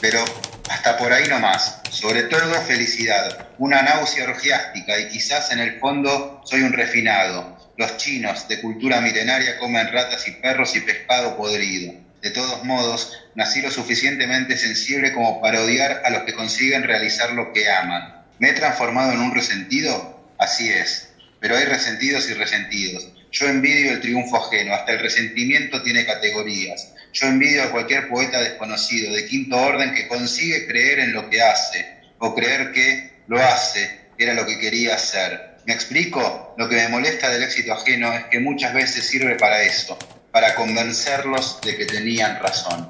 [0.00, 0.24] pero
[0.68, 1.80] hasta por ahí nomás.
[1.90, 7.56] Sobre todo felicidad, una náusea orgiástica y quizás en el fondo soy un refinado.
[7.76, 11.94] Los chinos de cultura milenaria comen ratas y perros y pescado podrido.
[12.22, 17.32] De todos modos, nací lo suficientemente sensible como para odiar a los que consiguen realizar
[17.32, 18.22] lo que aman.
[18.38, 20.24] ¿Me he transformado en un resentido?
[20.38, 21.08] Así es.
[21.40, 23.08] Pero hay resentidos y resentidos.
[23.32, 26.92] Yo envidio el triunfo ajeno, hasta el resentimiento tiene categorías.
[27.12, 31.42] Yo envidio a cualquier poeta desconocido de quinto orden que consigue creer en lo que
[31.42, 31.84] hace,
[32.18, 35.56] o creer que lo hace era lo que quería hacer.
[35.66, 36.54] ¿Me explico?
[36.56, 39.98] Lo que me molesta del éxito ajeno es que muchas veces sirve para eso,
[40.32, 42.88] para convencerlos de que tenían razón.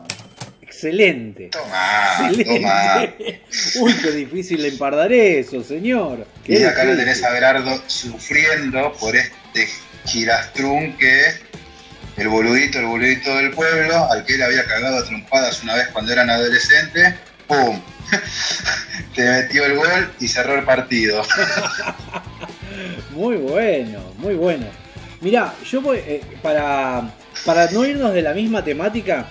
[0.61, 1.51] Excelente.
[1.51, 2.61] Toma, Excelente.
[2.61, 3.15] toma.
[3.81, 6.27] Uy, qué difícil empardar eso, señor.
[6.45, 9.69] Qué Y acá lo tenés a Berardo sufriendo por este
[10.07, 11.25] girastrún que
[12.17, 15.89] el boludito, el boludito del pueblo, al que él había cagado a trompadas una vez
[15.89, 17.15] cuando eran adolescentes,
[17.47, 17.81] ¡pum!
[19.15, 21.23] Te metió el gol y cerró el partido.
[23.11, 24.65] Muy bueno, muy bueno.
[25.21, 27.13] Mirá, yo voy, eh, para,
[27.45, 29.27] para no irnos de la misma temática,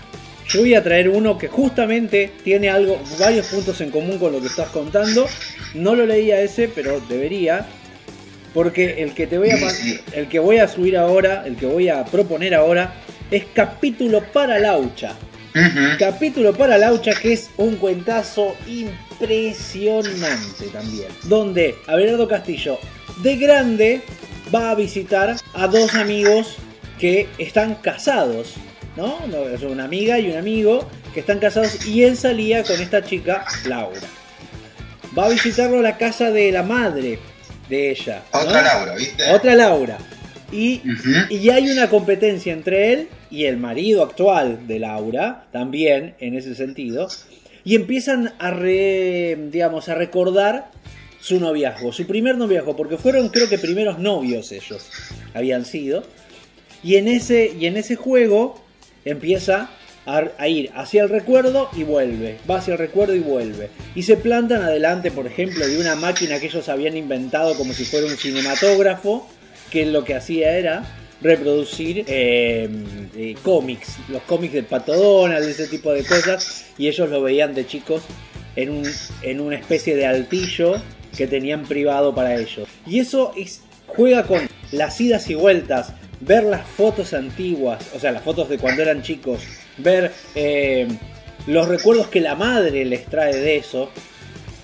[0.48, 4.42] yo voy a traer uno que justamente tiene algo, varios puntos en común con lo
[4.42, 5.28] que estás contando.
[5.74, 7.66] No lo leía ese, pero debería.
[8.54, 9.58] Porque el que te voy a
[10.12, 12.96] el que voy a subir ahora, el que voy a proponer ahora,
[13.30, 15.14] es capítulo para Laucha.
[15.56, 15.98] Ujú.
[15.98, 21.08] Capítulo para Laucha, que es un cuentazo impresionante también.
[21.24, 22.78] Donde Abelardo Castillo,
[23.24, 24.02] de grande,
[24.54, 26.58] va a visitar a dos amigos
[27.02, 28.54] que están casados.
[28.98, 29.20] ¿No?
[29.50, 33.46] Es una amiga y un amigo que están casados y él salía con esta chica,
[33.66, 34.02] Laura.
[35.18, 37.18] Va a visitarlo a la casa de la madre
[37.70, 38.22] de ella.
[38.34, 38.40] ¿no?
[38.42, 39.32] Otra Laura, ¿viste?
[39.32, 39.98] Otra Laura.
[40.52, 40.82] Y
[41.30, 46.54] y hay una competencia entre él y el marido actual de Laura, también en ese
[46.54, 47.08] sentido,
[47.64, 50.70] y empiezan a re- digamos a recordar
[51.22, 54.90] su noviazgo, su primer noviazgo, porque fueron creo que primeros novios ellos
[55.34, 56.04] habían sido.
[56.84, 58.62] Y en ese y en ese juego
[59.06, 59.70] empieza
[60.06, 63.70] a, ir hacia el recuerdo y vuelve, va hacia el recuerdo y vuelve.
[63.96, 67.86] Y se plantan adelante, por ejemplo, de una máquina que ellos habían inventado como si
[67.86, 69.28] fuera un cinematógrafo,
[69.70, 70.84] que lo que hacía era
[71.22, 72.68] reproducir eh,
[73.16, 77.54] eh, cómics, los cómics del Pato Donald, ese tipo de cosas, y ellos lo veían
[77.54, 78.02] de chicos
[78.56, 78.90] en, un,
[79.22, 80.82] en una especie de altillo
[81.16, 82.68] que tenían privado para ellos.
[82.88, 88.12] Y eso es, juega con las idas y vueltas, ver las fotos antiguas, o sea,
[88.12, 89.42] las fotos de cuando eran chicos,
[89.78, 90.88] ver eh,
[91.48, 93.92] los recuerdos que la madre les trae de eso,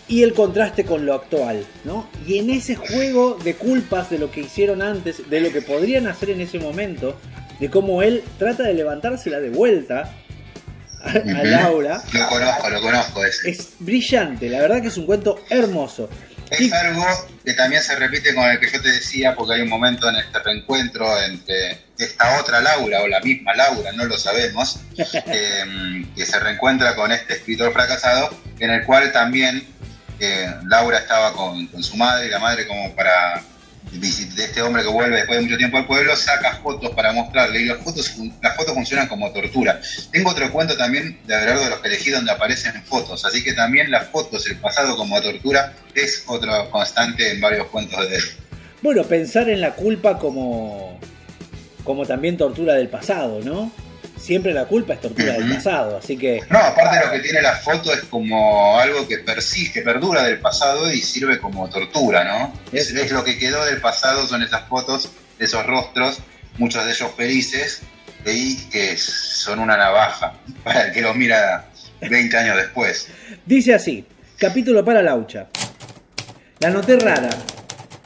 [0.07, 2.07] y el contraste con lo actual, ¿no?
[2.25, 6.07] Y en ese juego de culpas de lo que hicieron antes, de lo que podrían
[6.07, 7.17] hacer en ese momento,
[7.59, 10.13] de cómo él trata de levantársela de vuelta
[11.03, 11.43] a.
[11.43, 13.49] Laura, Lo conozco, lo conozco ese.
[13.49, 16.09] es brillante, la verdad que es un cuento hermoso.
[16.49, 17.05] Es algo
[17.43, 20.17] que también se repite con el que yo te decía, porque hay un momento en
[20.17, 26.25] este reencuentro entre esta otra Laura o la misma Laura, no lo sabemos, eh, que
[26.25, 28.29] se reencuentra con este escritor fracasado,
[28.59, 29.67] en el cual también
[30.19, 33.43] eh, Laura estaba con, con su madre y la madre como para
[33.91, 37.61] de este hombre que vuelve después de mucho tiempo al pueblo, saca fotos para mostrarle
[37.61, 39.79] y las fotos, las fotos funcionan como tortura.
[40.11, 43.53] Tengo otro cuento también de Abelardo de los que elegí donde aparecen fotos, así que
[43.53, 48.23] también las fotos, el pasado como tortura, es otro constante en varios cuentos de él.
[48.81, 50.99] Bueno, pensar en la culpa como,
[51.83, 53.71] como también tortura del pasado, ¿no?
[54.17, 57.55] Siempre la culpa es tortura del pasado, así que No, aparte lo que tiene la
[57.55, 62.53] foto es como algo que persiste, perdura del pasado y sirve como tortura, ¿no?
[62.71, 66.19] Es, es lo que quedó del pasado, son esas fotos, esos rostros,
[66.57, 67.81] muchos de ellos felices,
[68.25, 71.69] y que son una navaja para el que los mira
[72.01, 73.07] 20 años después.
[73.45, 74.05] Dice así,
[74.37, 75.47] capítulo para Laucha.
[76.59, 77.29] La noté rara,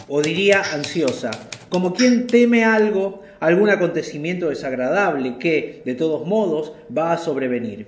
[0.07, 1.31] o diría ansiosa,
[1.69, 7.87] como quien teme algo, algún acontecimiento desagradable que, de todos modos, va a sobrevenir.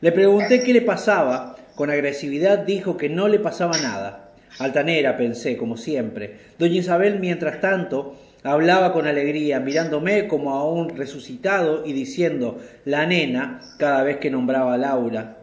[0.00, 4.30] Le pregunté qué le pasaba, con agresividad dijo que no le pasaba nada.
[4.58, 6.38] Altanera, pensé, como siempre.
[6.58, 13.04] Doña Isabel, mientras tanto, hablaba con alegría, mirándome como a un resucitado y diciendo la
[13.04, 15.38] nena cada vez que nombraba a Laura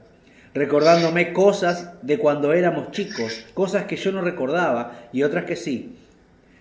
[0.54, 5.96] recordándome cosas de cuando éramos chicos, cosas que yo no recordaba y otras que sí,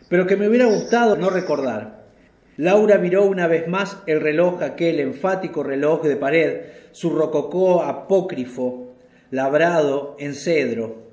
[0.09, 2.00] pero que me hubiera gustado no recordar.
[2.61, 6.61] Laura miró una vez más el reloj, aquel enfático reloj de pared,
[6.93, 8.93] su rococó apócrifo,
[9.31, 11.05] labrado en cedro.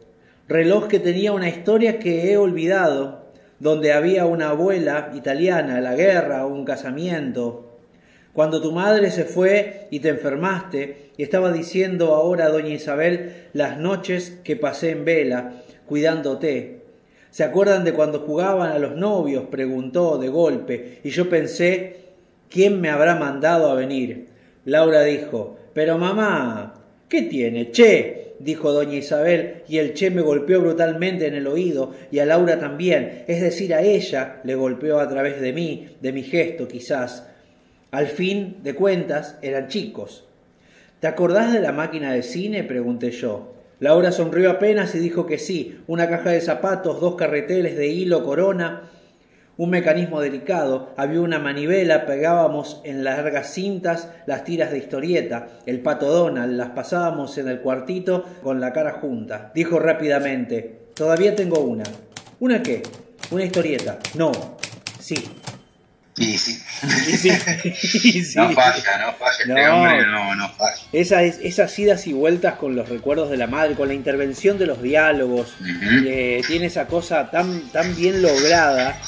[0.49, 6.45] Reloj que tenía una historia que he olvidado, donde había una abuela italiana, la guerra,
[6.45, 7.77] un casamiento.
[8.33, 13.47] Cuando tu madre se fue y te enfermaste, y estaba diciendo ahora a doña Isabel
[13.53, 15.53] las noches que pasé en vela,
[15.85, 16.86] cuidándote.
[17.31, 19.45] ¿Se acuerdan de cuando jugaban a los novios?
[19.51, 21.97] preguntó de golpe, y yo pensé,
[22.49, 24.27] ¿quién me habrá mandado a venir?
[24.65, 27.71] Laura dijo, pero mamá, ¿qué tiene?
[27.71, 32.25] Che, dijo doña Isabel, y el che me golpeó brutalmente en el oído, y a
[32.25, 36.67] Laura también, es decir, a ella le golpeó a través de mí, de mi gesto
[36.67, 37.27] quizás.
[37.91, 40.25] Al fin de cuentas, eran chicos.
[40.99, 42.63] ¿Te acordás de la máquina de cine?
[42.63, 43.56] pregunté yo.
[43.79, 48.23] Laura sonrió apenas y dijo que sí, una caja de zapatos, dos carreteles de hilo
[48.23, 48.89] corona,
[49.57, 55.81] un mecanismo delicado, había una manivela, pegábamos en largas cintas las tiras de historieta, el
[55.81, 59.51] pato Donald, las pasábamos en el cuartito con la cara junta.
[59.53, 61.83] Dijo rápidamente, todavía tengo una.
[62.39, 62.83] ¿Una qué?
[63.31, 63.97] Una historieta.
[64.15, 64.31] No.
[64.99, 65.15] Sí.
[66.17, 66.59] Y sí.
[67.07, 67.29] Y sí.
[68.03, 68.37] Y sí.
[68.37, 69.37] No falla, no falla.
[69.39, 69.75] Este No.
[69.75, 70.75] hombre no, no falla.
[70.91, 74.57] Esa es- esas idas y vueltas con los recuerdos de la madre, con la intervención
[74.57, 75.53] de los diálogos,
[76.07, 78.99] eh, tiene esa cosa tan, tan bien lograda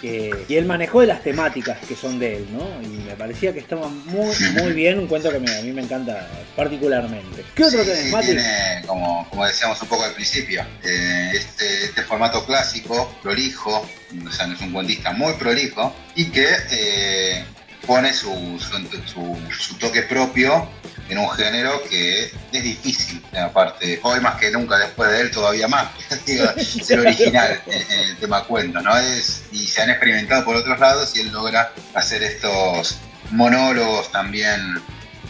[0.00, 2.80] que- y el manejo de las temáticas que son de él, ¿no?
[2.82, 5.82] Y me parecía que estaba muy, muy bien, un cuento que me- a mí me
[5.82, 7.44] encanta particularmente.
[7.54, 8.26] ¿Qué otro Sí, tenés, Mati?
[8.26, 13.86] tiene, como, como decíamos un poco al principio, eh, este, este formato clásico, prolijo,
[14.26, 17.44] o sea, es un cuentista muy prolijo, y que eh,
[17.86, 20.68] pone su, su, su- su toque propio
[21.08, 25.68] en un género que es difícil, aparte, hoy más que nunca después de él todavía
[25.68, 25.88] más,
[26.26, 28.96] digo, ser original en, en el tema cuento, ¿no?
[28.96, 32.98] Es, y se han experimentado por otros lados y él logra hacer estos
[33.30, 34.80] monólogos también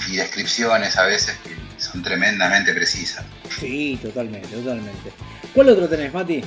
[0.08, 3.24] y descripciones a veces que son tremendamente precisas.
[3.58, 5.10] Sí, totalmente, totalmente.
[5.54, 6.42] ¿Cuál otro tenés, Mati?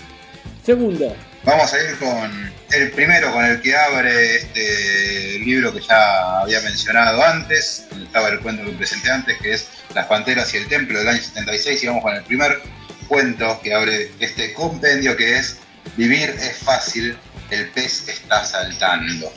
[0.64, 1.16] Segundo.
[1.44, 6.60] Vamos a ir con el primero con el que abre este libro que ya había
[6.62, 10.98] mencionado antes, estaba el cuento que presenté antes, que es Las Panteras y el Templo
[10.98, 12.62] del año 76, y vamos con el primer
[13.08, 15.60] cuento que abre este compendio que es
[15.98, 17.18] Vivir es fácil,
[17.52, 19.32] el pez está saltando.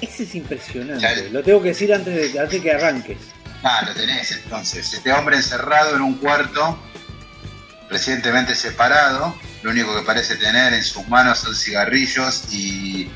[0.00, 1.30] Ese es impresionante.
[1.30, 3.18] Lo tengo que decir antes de antes que arranques.
[3.62, 4.92] Ah, lo tenés entonces.
[4.92, 6.82] Este hombre encerrado en un cuarto,
[7.92, 13.08] recientemente separado, lo único que parece tener en sus manos son cigarrillos y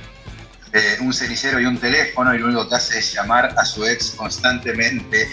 [0.72, 3.86] eh, un cenicero y un teléfono, y lo único que hace es llamar a su
[3.86, 5.26] ex constantemente,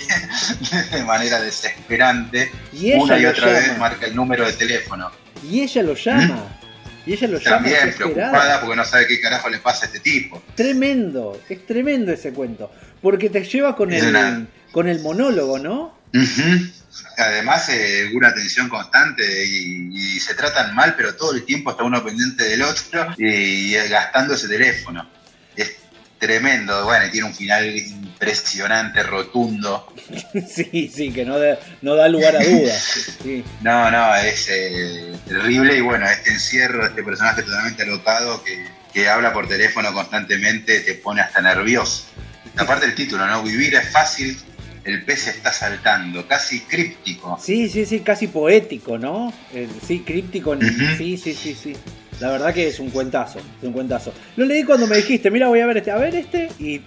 [0.92, 2.52] de manera desesperante.
[2.72, 3.60] Y Una y otra llama.
[3.60, 5.12] vez marca el número de teléfono.
[5.48, 6.58] Y ella lo llama.
[7.06, 8.14] Y ella lo llama También desesperada.
[8.14, 10.42] preocupada porque no sabe qué carajo le pasa a este tipo.
[10.56, 12.72] Tremendo, es tremendo ese cuento.
[13.02, 15.98] Porque te lleva con Es el, una- con el monólogo, ¿no?
[17.18, 21.84] Además, eh, una tensión constante y, y se tratan mal, pero todo el tiempo está
[21.84, 25.10] uno pendiente del otro y, y gastando ese teléfono.
[25.56, 25.76] Es
[26.20, 29.94] tremendo, bueno, y tiene un final impresionante, rotundo.
[30.50, 33.10] sí, sí, que no, da- no da lugar a dudas.
[33.24, 33.42] Sí.
[33.62, 39.08] No, no, es eh, terrible y bueno, este encierro, este personaje totalmente alocado que, que
[39.08, 42.06] habla por teléfono constantemente te pone hasta nervioso.
[42.58, 43.42] Aparte del título, ¿no?
[43.44, 44.38] Vivir es fácil,
[44.86, 47.38] el pez está saltando, casi críptico.
[47.42, 49.34] sí, sí, sí, casi poético, ¿no?
[49.54, 50.58] Eh, sí, críptico.
[50.98, 51.74] Sí, sí, sí, sí.
[52.20, 54.14] La verdad que es un cuentazo, es un cuentazo.
[54.38, 56.80] Lo leí cuando me dijiste, mira, voy a ver este, a ver este, y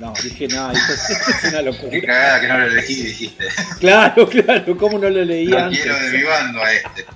[0.00, 2.00] no, dije, no, esto es, esto es una Qué locura.
[2.04, 3.44] cagada que no lo elegí, dijiste.
[3.78, 5.80] Claro, claro, ¿cómo no lo leí Lo antes?
[5.82, 7.06] quiero de mi bando a este.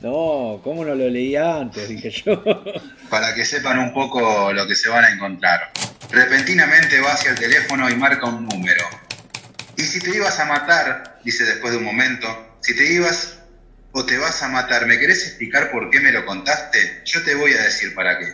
[0.00, 1.88] No, ¿cómo no lo leí antes?
[1.90, 2.42] Dije yo.
[3.10, 5.70] Para que sepan un poco lo que se van a encontrar.
[6.10, 8.82] Repentinamente va hacia el teléfono y marca un número.
[9.80, 13.38] Y si te ibas a matar, dice después de un momento, si te ibas
[13.92, 17.00] o te vas a matar, ¿me querés explicar por qué me lo contaste?
[17.06, 18.26] Yo te voy a decir para qué.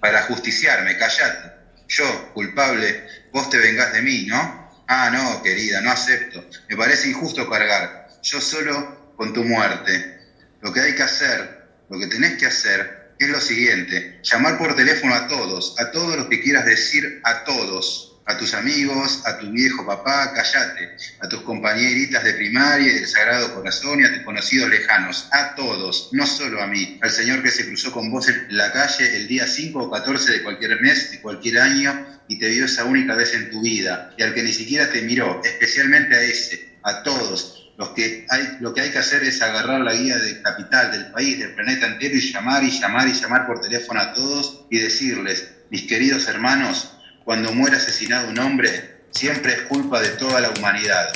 [0.00, 1.52] Para justiciarme, callate.
[1.86, 4.72] Yo, culpable, vos te vengás de mí, ¿no?
[4.88, 6.44] Ah, no, querida, no acepto.
[6.68, 8.08] Me parece injusto cargar.
[8.24, 10.18] Yo solo con tu muerte.
[10.62, 14.18] Lo que hay que hacer, lo que tenés que hacer, es lo siguiente.
[14.24, 18.07] Llamar por teléfono a todos, a todos los que quieras decir, a todos.
[18.28, 20.94] A tus amigos, a tu viejo papá, callate.
[21.20, 25.30] A tus compañeritas de primaria y del Sagrado Corazón y a tus conocidos lejanos.
[25.32, 26.98] A todos, no solo a mí.
[27.00, 30.30] Al señor que se cruzó con vos en la calle el día 5 o 14
[30.30, 34.12] de cualquier mes, de cualquier año, y te vio esa única vez en tu vida.
[34.18, 37.72] Y al que ni siquiera te miró, especialmente a ese, a todos.
[37.78, 41.12] Los que hay, lo que hay que hacer es agarrar la guía de capital, del
[41.12, 44.80] país, del planeta entero y llamar y llamar y llamar por teléfono a todos y
[44.80, 46.92] decirles, mis queridos hermanos,
[47.28, 48.70] cuando muere asesinado un hombre,
[49.10, 51.10] siempre es culpa de toda la humanidad.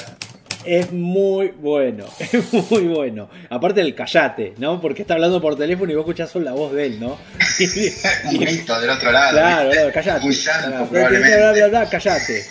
[0.63, 3.31] Es muy bueno, es muy bueno.
[3.49, 4.79] Aparte del callate, ¿no?
[4.79, 7.13] Porque está hablando por teléfono y vos escuchás solo la voz de él, ¿no?
[8.31, 9.39] un grito del otro lado.
[9.39, 10.27] Claro, claro, callate.
[10.27, 11.37] Un llanto, Bla, probablemente.
[11.39, 12.45] bla, bla, bla, callate.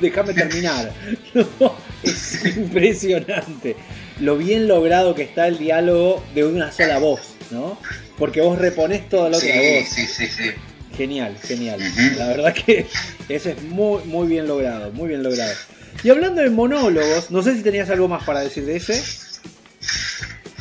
[0.00, 0.92] Déjame terminar.
[1.32, 3.74] No, es impresionante
[4.20, 7.78] lo bien logrado que está el diálogo de una sola voz, ¿no?
[8.18, 9.88] Porque vos reponés toda la otra Sí, voz.
[9.88, 10.50] sí, sí, sí.
[10.96, 11.80] Genial, genial.
[12.18, 12.86] La verdad que
[13.28, 15.54] ese es muy, muy bien logrado, muy bien logrado.
[16.04, 19.02] Y hablando de monólogos, no sé si tenías algo más para decir de ese.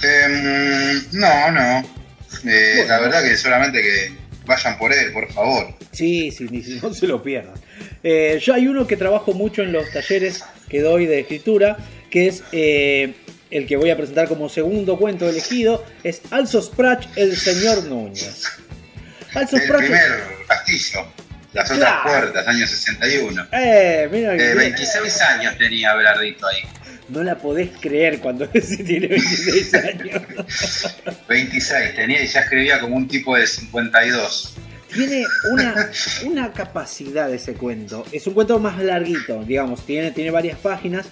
[0.03, 1.79] Em, no, no.
[1.79, 2.87] Eh, Bueno.
[2.87, 4.13] La verdad que solamente que
[4.45, 5.67] vayan por él, por favor.
[5.91, 7.53] Sí, sí, ni si no se lo pierdan.
[8.03, 11.77] Eh, yo hay uno que trabajo mucho en los talleres que doy de escritura,
[12.09, 13.13] que es eh,
[13.51, 18.45] el que voy a presentar como segundo cuento elegido, es Also Sprach, el señor Núñez.
[19.33, 21.07] Also El primer castillo,
[21.53, 22.09] las otras Claro.
[22.09, 23.47] puertas, año 61.
[23.51, 24.57] Eh, mira que Eh, bien.
[24.57, 26.63] 26 años tenía Belardito ahí.
[27.09, 30.21] No la podés creer cuando se tiene 26 años.
[31.27, 34.53] 26 tenía y ya escribía como un tipo de 52.
[34.93, 35.89] Tiene una,
[36.25, 38.05] una capacidad ese cuento.
[38.11, 41.07] Es un cuento más larguito, digamos, tiene, tiene varias páginas,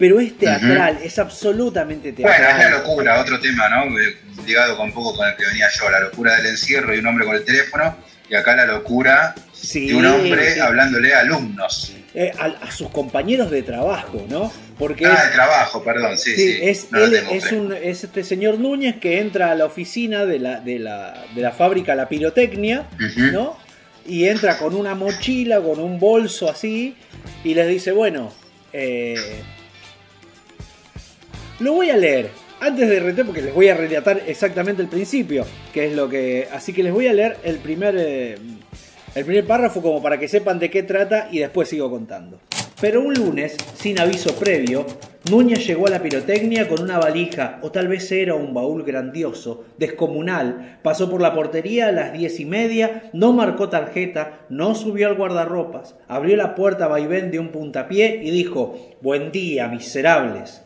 [0.00, 2.72] pero es teatral, es absolutamente Bueno, es la teatral.
[2.80, 3.96] locura, otro tema, ¿no?
[4.00, 6.98] Eh, Ligado con un poco con el que venía yo, la locura del encierro y
[6.98, 7.94] un hombre con el teléfono,
[8.28, 10.60] y acá la locura Sí, de un hombre sí.
[10.60, 11.92] hablándole a alumnos.
[12.14, 14.50] Eh, a, a sus compañeros de trabajo, ¿no?
[14.78, 16.52] Porque Ah, es- de trabajo, perdón, sí, sí.
[16.54, 17.22] Sí, es, no él
[17.52, 21.42] un, es este señor Núñez que entra a la oficina de la, de la, de
[21.42, 22.86] la fábrica La Pirotecnia.
[23.32, 23.56] ¿no?
[24.06, 26.96] Y entra con una mochila, con un bolso así,
[27.44, 28.32] y les dice, bueno,
[28.72, 29.14] eh,
[31.60, 32.30] lo voy a leer.
[32.60, 36.46] Antes de retar, porque les voy a relatar exactamente el principio, que es lo que...
[36.52, 38.36] Así que les voy a leer el primer, eh,
[39.14, 42.38] el primer párrafo como para que sepan de qué trata y después sigo contando.
[42.78, 44.86] Pero un lunes, sin aviso previo,
[45.30, 49.64] Núñez llegó a la pirotecnia con una valija, o tal vez era un baúl grandioso,
[49.76, 55.08] descomunal, pasó por la portería a las diez y media, no marcó tarjeta, no subió
[55.08, 60.62] al guardarropas, abrió la puerta a vaivén de un puntapié y dijo, Buen día, miserables.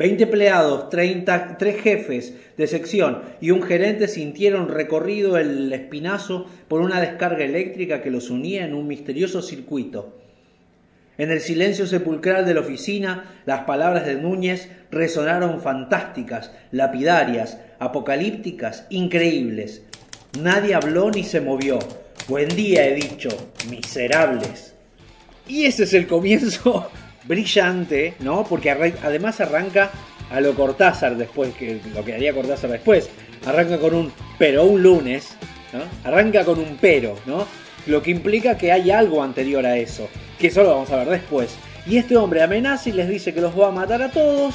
[0.00, 6.80] 20 empleados, 30, tres jefes de sección y un gerente sintieron recorrido el espinazo por
[6.80, 10.16] una descarga eléctrica que los unía en un misterioso circuito.
[11.18, 18.86] En el silencio sepulcral de la oficina, las palabras de Núñez resonaron fantásticas, lapidarias, apocalípticas,
[18.88, 19.82] increíbles.
[20.40, 21.78] Nadie habló ni se movió.
[22.26, 23.28] Buen día, he dicho,
[23.68, 24.72] miserables.
[25.46, 26.90] Y ese es el comienzo
[27.24, 28.44] brillante, ¿no?
[28.44, 29.90] Porque además arranca
[30.30, 33.10] a lo Cortázar después, que lo que haría Cortázar después.
[33.46, 35.36] Arranca con un pero un lunes,
[35.72, 35.80] ¿no?
[36.08, 37.46] Arranca con un pero, ¿no?
[37.86, 40.08] Lo que implica que hay algo anterior a eso,
[40.38, 41.56] que eso lo vamos a ver después.
[41.86, 44.54] Y este hombre amenaza y les dice que los va a matar a todos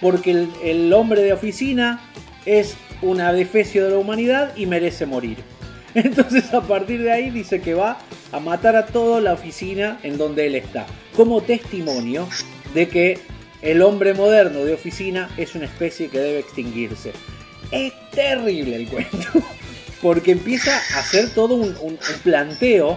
[0.00, 2.00] porque el, el hombre de oficina
[2.46, 5.38] es un adefesio de la humanidad y merece morir.
[5.94, 7.98] Entonces a partir de ahí dice que va
[8.32, 12.28] a matar a toda la oficina en donde él está, como testimonio
[12.74, 13.18] de que
[13.62, 17.12] el hombre moderno de oficina es una especie que debe extinguirse.
[17.70, 19.28] Es terrible el cuento,
[20.02, 22.96] porque empieza a hacer todo un, un- planteo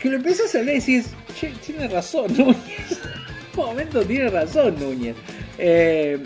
[0.00, 3.00] que lo empiezas a leer y decís, che, tiene razón Núñez.
[3.56, 5.16] Un momento tiene razón Núñez.
[5.58, 6.18] Eh,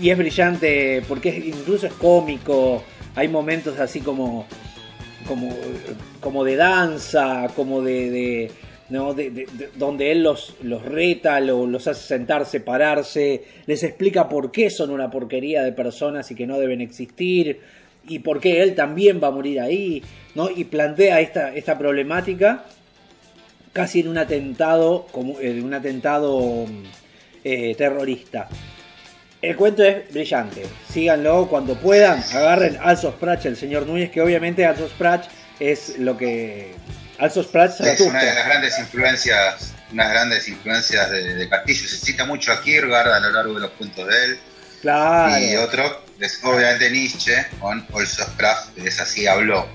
[0.00, 2.84] y es brillante porque incluso es cómico.
[3.16, 4.46] Hay momentos así como,
[5.26, 5.54] como,
[6.20, 8.50] como de danza, como de, de-
[8.88, 9.14] ¿no?
[9.14, 14.28] de- de- de- donde él los, los reta, lo- los hace sentarse, pararse, les explica
[14.28, 17.60] por qué son una porquería de personas y que no deben existir
[18.08, 20.02] y por qué él también va a morir ahí,
[20.36, 20.48] ¿no?
[20.48, 22.64] Y plantea esta, esta problemática
[23.72, 26.64] casi en un atentado, como, en un atentado
[27.44, 28.48] eh, terrorista.
[29.48, 30.66] El cuento es brillante.
[30.92, 32.20] Síganlo cuando puedan.
[32.32, 35.26] Agarren Also Sprach, el señor Núñez, que obviamente Also Sprach
[35.60, 36.74] es lo que.
[37.18, 41.88] Also Sprach Es una de las grandes influencias, unas grandes influencias de, de Castillo.
[41.88, 44.38] Se cita mucho a Kierkegaard a lo largo de los cuentos de él.
[44.82, 49.68] Claro, Y otro es obviamente Nietzsche con Also Sprach, que es así habló.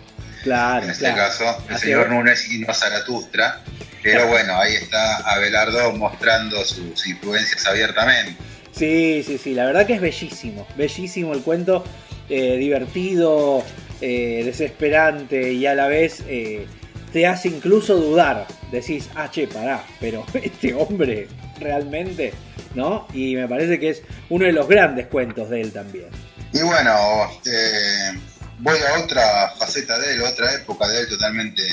[0.43, 0.84] claro.
[0.84, 1.17] En este claro.
[1.30, 2.09] caso, el Así señor es.
[2.09, 3.61] Núñez y no Zaratustra.
[4.03, 8.36] Pero bueno, ahí está Abelardo mostrando sus influencias abiertamente.
[8.72, 11.84] Sí, sí, sí, la verdad que es bellísimo, bellísimo el cuento,
[12.30, 13.63] eh, divertido,
[13.99, 16.65] eh, desesperante y a la vez eh,
[17.11, 18.47] te hace incluso dudar.
[18.72, 21.28] Decís, ah, che, pará, pero este hombre
[21.59, 22.34] realmente,
[22.74, 23.07] ¿no?
[23.13, 26.07] Y me parece que es uno de los grandes cuentos de él también.
[26.53, 26.95] Y bueno,
[28.59, 31.63] voy a otra faceta de él, otra época de él totalmente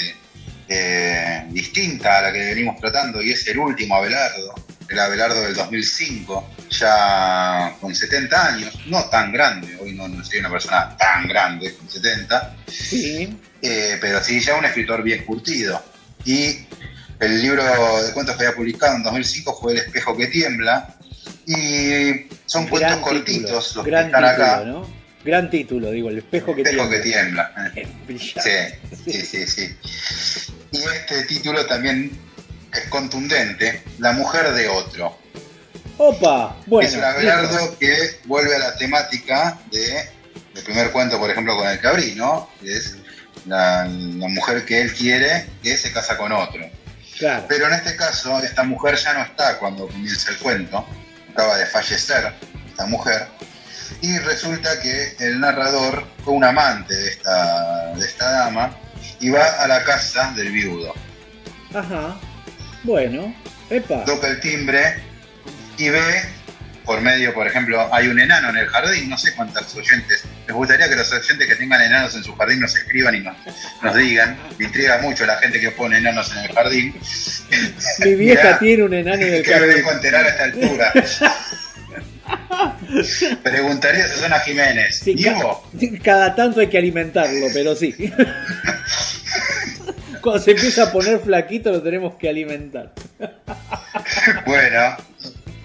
[0.68, 4.54] eh, distinta a la que venimos tratando y es el último Abelardo,
[4.88, 10.38] el Abelardo del 2005, ya con 70 años, no tan grande, hoy no, no soy
[10.38, 13.36] una persona tan grande, con 70, Sí.
[13.62, 15.82] eh, pero sí ya un escritor bien curtido.
[16.24, 16.66] Y
[17.20, 17.64] el libro
[18.02, 20.94] de cuentos que había publicado en 2005 fue El espejo que tiembla,
[21.46, 24.64] y son Gran cuentos título, cortitos los que están título, acá.
[24.64, 24.97] ¿no?
[25.24, 27.72] Gran título, digo, el espejo que El espejo que tiembla.
[28.08, 28.50] Sí,
[29.04, 29.76] sí, sí, sí.
[30.72, 32.10] Y este título también
[32.72, 35.18] es contundente, La mujer de otro.
[35.98, 36.88] Opa, bueno.
[36.88, 40.08] es un Abelardo que vuelve a la temática de
[40.54, 42.48] el primer cuento, por ejemplo, con el cabrí, ¿no?
[42.62, 42.96] Que es
[43.46, 46.68] la, la mujer que él quiere que se casa con otro.
[47.18, 47.44] Claro.
[47.48, 50.86] Pero en este caso, esta mujer ya no está cuando comienza el cuento,
[51.32, 52.32] acaba de fallecer
[52.68, 53.26] esta mujer,
[54.00, 58.76] y resulta que el narrador fue un amante de esta, de esta dama
[59.20, 60.94] y va a la casa del viudo.
[61.74, 62.16] Ajá.
[62.84, 63.34] Bueno.
[63.70, 64.04] Epa.
[64.04, 64.96] Toca el timbre
[65.76, 66.22] y ve,
[66.84, 70.56] por medio, por ejemplo, hay un enano en el jardín, no sé cuántos oyentes, les
[70.56, 73.36] gustaría que los oyentes que tengan enanos en su jardín nos escriban y nos,
[73.82, 77.00] nos digan, me intriga mucho la gente que pone enanos en el jardín.
[77.98, 79.76] Mi vieja Mirá, tiene un enano en el que me jardín.
[79.76, 80.92] dejo enterar a esta altura.
[83.42, 85.58] Preguntaría a Susana Jiménez, Sí, ¿y ca- vos?
[86.02, 87.94] cada tanto hay que alimentarlo, pero sí.
[90.20, 92.92] Cuando se empieza a poner flaquito lo tenemos que alimentar.
[94.46, 94.96] Bueno,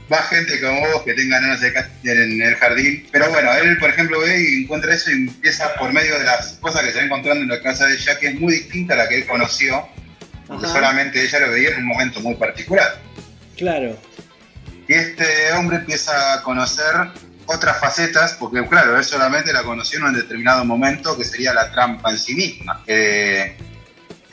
[0.10, 3.08] más gente como vos que tenga enanos de en el jardín.
[3.12, 6.54] Pero bueno, él, por ejemplo, ve y encuentra eso y empieza por medio de las
[6.62, 8.98] cosas que se va encontrando en la casa de ella, que es muy distinta a
[8.98, 9.88] la que él conoció,
[10.48, 10.74] porque Ajá.
[10.76, 13.00] solamente ella lo veía en un momento muy particular.
[13.58, 13.98] Claro.
[14.88, 17.12] Y este hombre empieza a conocer
[17.46, 21.72] otras facetas, porque claro, él solamente la conoció en un determinado momento, que sería la
[21.72, 22.84] trampa en sí misma.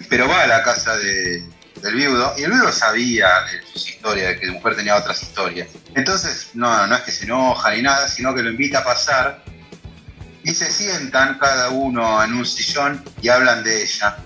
[0.09, 1.45] Pero va a la casa de-
[1.83, 5.23] del viudo, y el viudo sabía de sus historias, de que la mujer tenía otras
[5.23, 5.69] historias.
[5.95, 9.43] Entonces, no, no es que se enoja ni nada, sino que lo invita a pasar,
[10.43, 14.17] y se sientan cada uno en un sillón y hablan de ella.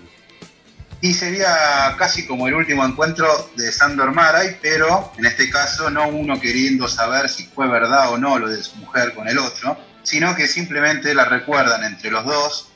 [1.05, 6.09] Y sería casi como el último encuentro de Sandor Maray, pero en este caso no
[6.09, 9.77] uno queriendo saber si fue verdad o no lo de su mujer con el otro,
[10.03, 12.69] sino que simplemente la recuerdan entre los dos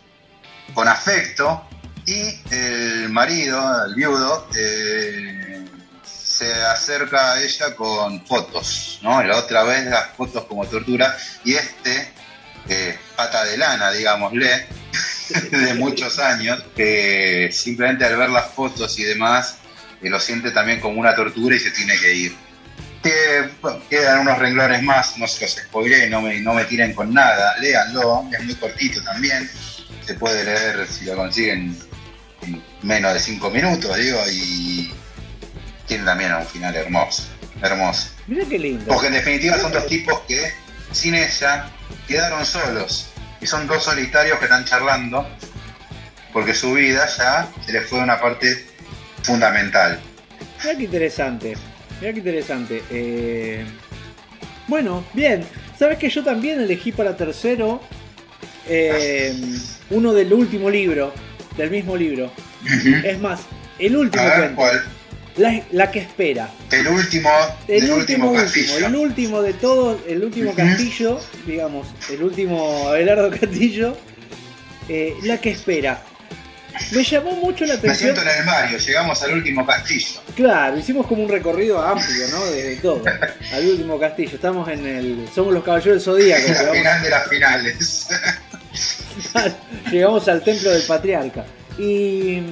[0.74, 1.66] con afecto
[2.04, 5.64] y el marido, el viudo, eh,
[6.04, 9.22] se acerca a ella con fotos, ¿no?
[9.22, 11.16] La otra vez las fotos como tortura
[11.46, 12.12] y este,
[12.68, 14.66] eh, pata de lana, digámosle,
[15.50, 19.58] de muchos años, que simplemente al ver las fotos y demás,
[20.02, 22.36] eh, lo siente también como una tortura y se tiene que ir.
[23.02, 26.94] Que, bueno, quedan unos renglones más, no se los spoilé, no me, no me tiren
[26.94, 29.48] con nada, léanlo, es muy cortito también,
[30.04, 31.76] se puede leer si lo consiguen
[32.42, 34.92] en menos de cinco minutos, digo, y
[35.86, 37.24] tiene también un final hermoso,
[37.62, 38.10] hermoso.
[38.26, 38.84] Mira qué lindo.
[38.86, 40.52] Porque en definitiva son dos tipos que
[40.92, 41.70] sin ella
[42.06, 43.10] quedaron solos.
[43.40, 45.26] Y son dos solitarios que están charlando
[46.32, 48.66] porque su vida ya se les fue una parte
[49.22, 49.98] fundamental.
[50.62, 51.56] Mira qué interesante.
[52.00, 52.82] Mira qué interesante.
[52.90, 53.64] Eh,
[54.66, 55.44] Bueno, bien.
[55.78, 57.80] Sabes que yo también elegí para tercero
[58.68, 59.32] eh,
[59.90, 61.14] uno del último libro,
[61.56, 62.32] del mismo libro.
[63.04, 63.42] Es más,
[63.78, 64.56] el último ver, cuento.
[64.56, 64.84] ¿cuál?
[65.38, 66.50] La, la que espera.
[66.70, 67.30] El último,
[67.68, 68.86] El del último, último, castillo.
[68.86, 73.96] el último de todos, el último castillo, digamos, el último Abelardo Castillo,
[74.88, 76.02] eh, la que espera.
[76.92, 78.14] Me llamó mucho la Me atención.
[78.14, 80.20] siento en el Mario, llegamos al último castillo.
[80.36, 82.46] Claro, hicimos como un recorrido amplio, ¿no?
[82.46, 83.02] Desde todo,
[83.52, 84.34] al último castillo.
[84.34, 85.28] Estamos en el.
[85.34, 86.48] Somos los caballeros del Zodíaco.
[86.52, 88.06] La final de las finales.
[89.90, 91.44] Llegamos al templo del patriarca.
[91.78, 92.42] Y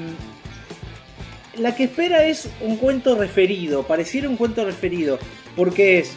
[1.59, 5.19] la que espera es un cuento referido, pareciera un cuento referido,
[5.55, 6.13] porque es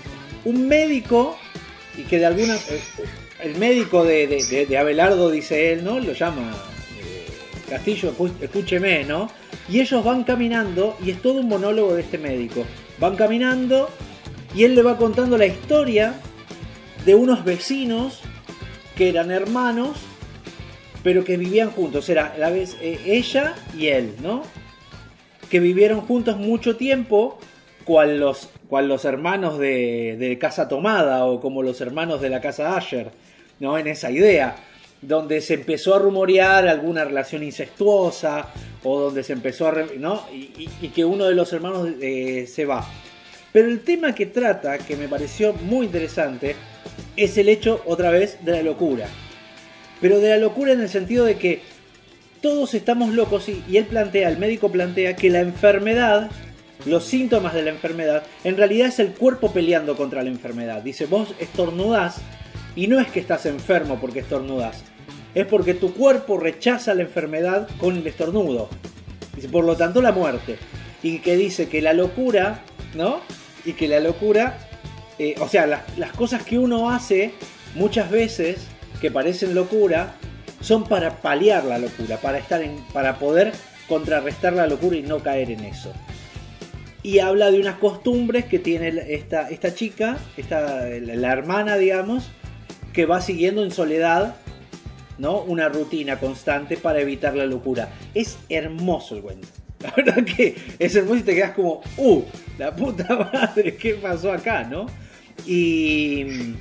[0.45, 1.37] un médico
[1.97, 2.55] y que de alguna...
[2.55, 2.81] eh,
[3.43, 4.27] El médico de,
[4.67, 5.99] de- Abelardo, dice él, ¿no?
[5.99, 6.51] Lo llama
[7.01, 7.25] eh,
[7.69, 9.29] Castillo, escúcheme, ¿no?
[9.69, 12.65] Y ellos van caminando y es todo un monólogo de este médico.
[12.99, 13.89] Van caminando
[14.55, 16.15] y él le va contando la historia
[17.05, 18.19] de unos vecinos
[18.97, 19.97] que eran hermanos
[21.01, 22.09] pero que vivían juntos.
[22.09, 24.43] Era la vez eh, ella y él, ¿no?
[25.49, 27.39] Que vivieron juntos mucho tiempo,
[27.83, 32.41] cual los, cual los hermanos de, de Casa Tomada o como los hermanos de la
[32.41, 33.11] Casa Asher,
[33.59, 33.77] ¿no?
[33.77, 34.55] En esa idea,
[35.01, 38.49] donde se empezó a rumorear alguna relación incestuosa
[38.83, 39.85] o donde se empezó a...
[39.97, 40.23] ¿no?
[40.31, 42.87] Y que uno de los hermanos eh, se va.
[43.51, 46.55] Pero el tema que trata, que me pareció muy interesante,
[47.15, 49.07] es el hecho otra vez de la locura
[50.01, 51.61] pero de la locura en el sentido de que
[52.41, 56.29] todos estamos locos y, y él plantea, el médico plantea que la enfermedad,
[56.85, 60.81] los síntomas de la enfermedad, en realidad es el cuerpo peleando contra la enfermedad.
[60.81, 62.21] Dice, vos estornudás
[62.75, 64.83] y no es que estás enfermo porque estornudás,
[65.35, 68.69] es porque tu cuerpo rechaza la enfermedad con el estornudo.
[69.35, 70.57] Dice, por lo tanto la muerte.
[71.03, 72.63] Y que dice que la locura,
[72.95, 73.21] ¿no?
[73.63, 74.57] Y que la locura,
[75.17, 77.33] eh, o sea, las, las cosas que uno hace
[77.75, 78.59] muchas veces
[78.99, 80.15] que parecen locura,
[80.61, 83.53] son para paliar la locura, para, estar en, para poder
[83.87, 85.93] contrarrestar la locura y no caer en eso.
[87.01, 92.29] Y habla de unas costumbres que tiene esta, esta chica, esta, la hermana, digamos,
[92.93, 94.35] que va siguiendo en soledad
[95.17, 95.41] ¿no?
[95.41, 97.89] una rutina constante para evitar la locura.
[98.13, 99.47] Es hermoso el cuento.
[99.79, 102.21] La verdad que es hermoso y te quedas como, ¡uh!
[102.57, 104.87] La puta madre, ¿qué pasó acá, no?
[105.47, 106.55] Y,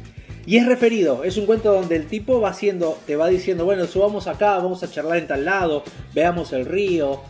[0.49, 3.87] y es referido, es un cuento donde el tipo va haciendo, te va diciendo, bueno,
[3.87, 5.85] subamos acá, vamos a charlar en tal lado,
[6.15, 7.21] veamos el río,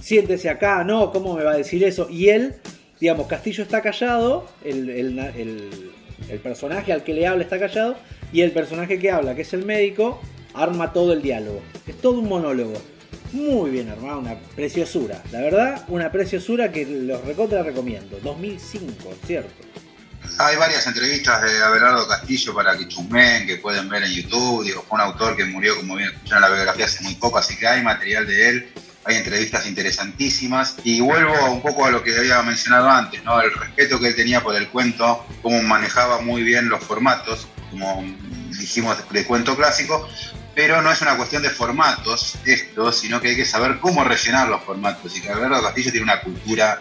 [0.00, 2.08] siéntese acá, no, ¿cómo me va a decir eso?
[2.08, 2.54] Y él,
[2.98, 5.20] digamos, Castillo está callado, el,
[6.42, 7.94] personaje al que le habla está callado,
[8.32, 10.18] y el personaje que habla, que es el médico,
[10.54, 11.60] arma todo el diálogo.
[11.86, 12.80] Es todo un monólogo.
[13.34, 15.22] Muy bien armado, una preciosura.
[15.30, 18.18] La verdad, una preciosura que los recontra recomiendo.
[18.22, 18.94] 2005,
[19.26, 19.62] ¿cierto?
[20.38, 24.64] Hay varias entrevistas de Abelardo Castillo para que que pueden ver en YouTube.
[24.64, 27.56] Digo, fue un autor que murió, como bien escucharon la biografía, hace muy poco, así
[27.56, 28.72] que hay material de él.
[29.04, 30.76] Hay entrevistas interesantísimas.
[30.84, 33.40] Y vuelvo un poco a lo que había mencionado antes, ¿no?
[33.40, 38.04] El respeto que él tenía por el cuento, cómo manejaba muy bien los formatos, como
[38.50, 40.08] dijimos de cuento clásico,
[40.54, 44.48] pero no es una cuestión de formatos esto, sino que hay que saber cómo rellenar
[44.48, 45.16] los formatos.
[45.16, 46.80] Y que Abelardo Castillo tiene una cultura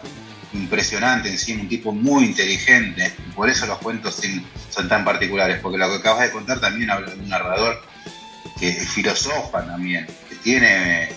[0.54, 4.22] impresionante encima, un tipo muy inteligente, por eso los cuentos
[4.70, 7.82] son tan particulares, porque lo que acabas de contar también habla de un narrador
[8.60, 11.10] que filosofa también, que tiene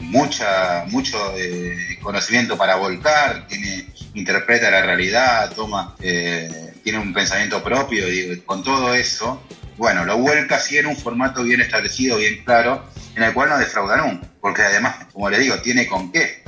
[0.00, 7.62] mucha, mucho eh, conocimiento para volcar, tiene, interpreta la realidad, toma, eh, tiene un pensamiento
[7.62, 9.42] propio, y con todo eso,
[9.76, 12.84] bueno, lo vuelca así en un formato bien establecido, bien claro,
[13.16, 16.41] en el cual no defrauda nunca, porque además, como le digo, tiene con qué.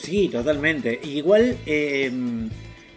[0.00, 1.00] Sí, totalmente.
[1.04, 2.10] Igual eh,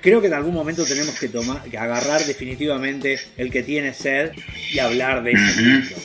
[0.01, 4.31] creo que en algún momento tenemos que tomar, que agarrar definitivamente el que tiene sed
[4.73, 5.95] y hablar de ese libro.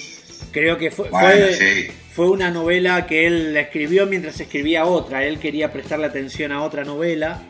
[0.53, 1.89] Creo que fue, Bueno, fue, sí.
[2.13, 5.25] fue una novela que él escribió mientras escribía otra.
[5.25, 7.43] Él quería prestarle atención a otra novela,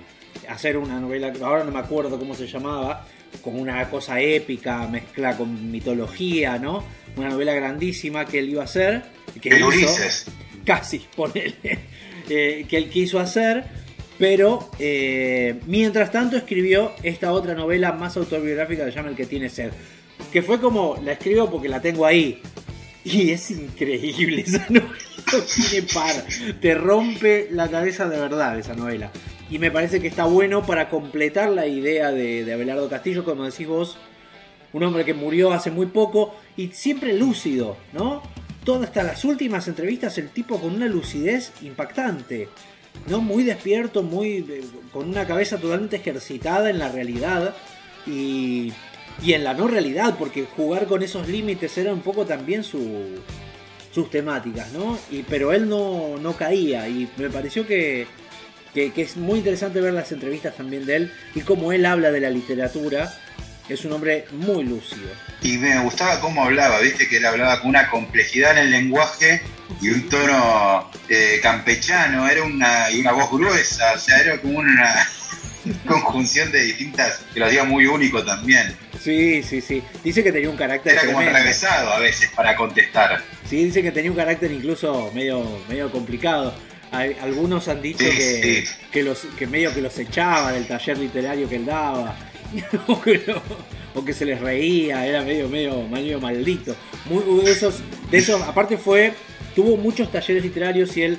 [0.49, 3.07] hacer una novela, ahora no me acuerdo cómo se llamaba,
[3.43, 6.85] con una cosa épica, mezcla con mitología, ¿no?
[7.17, 9.03] Una novela grandísima que él iba a hacer.
[9.41, 9.67] Que El hizo.
[9.69, 10.27] Ulises.
[10.65, 11.55] Casi, ponele.
[12.29, 13.65] Eh, que él quiso hacer.
[14.19, 19.27] Pero eh, mientras tanto escribió esta otra novela más autobiográfica que se llama El que
[19.27, 19.71] tiene sed.
[20.33, 22.41] Que fue como, la escribo porque la tengo ahí.
[23.05, 24.93] Y es increíble esa novela.
[25.33, 26.25] No tiene par.
[26.61, 29.11] Te rompe la cabeza de verdad esa novela.
[29.51, 33.45] Y me parece que está bueno para completar la idea de, de Abelardo Castillo, como
[33.45, 33.99] decís vos.
[34.73, 38.23] Un hombre que murió hace muy poco y siempre lúcido, ¿no?
[38.67, 42.49] Todas hasta las últimas entrevistas el tipo con una lucidez impactante.
[43.07, 43.21] ¿no?
[43.21, 47.55] Muy despierto, muy eh, con una cabeza totalmente ejercitada en la realidad
[48.09, 48.73] y,
[49.23, 53.21] y en la no realidad, porque jugar con esos límites era un poco también su,
[53.95, 54.99] sus temáticas, ¿no?
[55.13, 58.09] Y, pero él no, no caía y me pareció que,
[58.75, 62.11] que, que es muy interesante ver las entrevistas también de él y cómo él habla
[62.11, 63.13] de la literatura.
[63.69, 65.09] Es un hombre muy lúcido.
[65.43, 69.43] Y me gustaba cómo hablaba, viste que él hablaba con una complejidad en el lenguaje
[69.81, 74.59] y un tono eh, campechano, era una, y una voz gruesa, o sea, era como
[74.61, 75.09] una
[75.87, 78.77] conjunción de distintas, que lo hacía muy único también.
[79.03, 79.83] Sí, sí, sí.
[80.05, 83.23] Dice que tenía un carácter Era como atravesado a veces para contestar.
[83.49, 86.55] Sí, dice que tenía un carácter incluso medio, medio complicado.
[86.93, 88.73] Hay- algunos han dicho Sí, que, sí.
[88.93, 92.17] que, los, que medio que los echaba del taller literario que él daba.
[93.95, 96.75] o, que se les reía, era medio, medio, medio maldito.
[97.45, 97.77] De esos,
[98.11, 99.13] de esos, aparte fue,
[99.55, 101.19] tuvo muchos talleres literarios y él,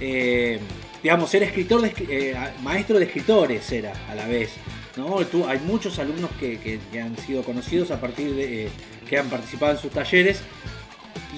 [0.00, 0.58] eh,
[1.02, 4.50] digamos, era escritor, de, eh, maestro de escritores era a la vez.
[4.96, 5.18] ¿no?
[5.48, 8.68] Hay muchos alumnos que, que- que han sido conocidos a partir de eh,
[9.08, 10.40] que han participado en sus talleres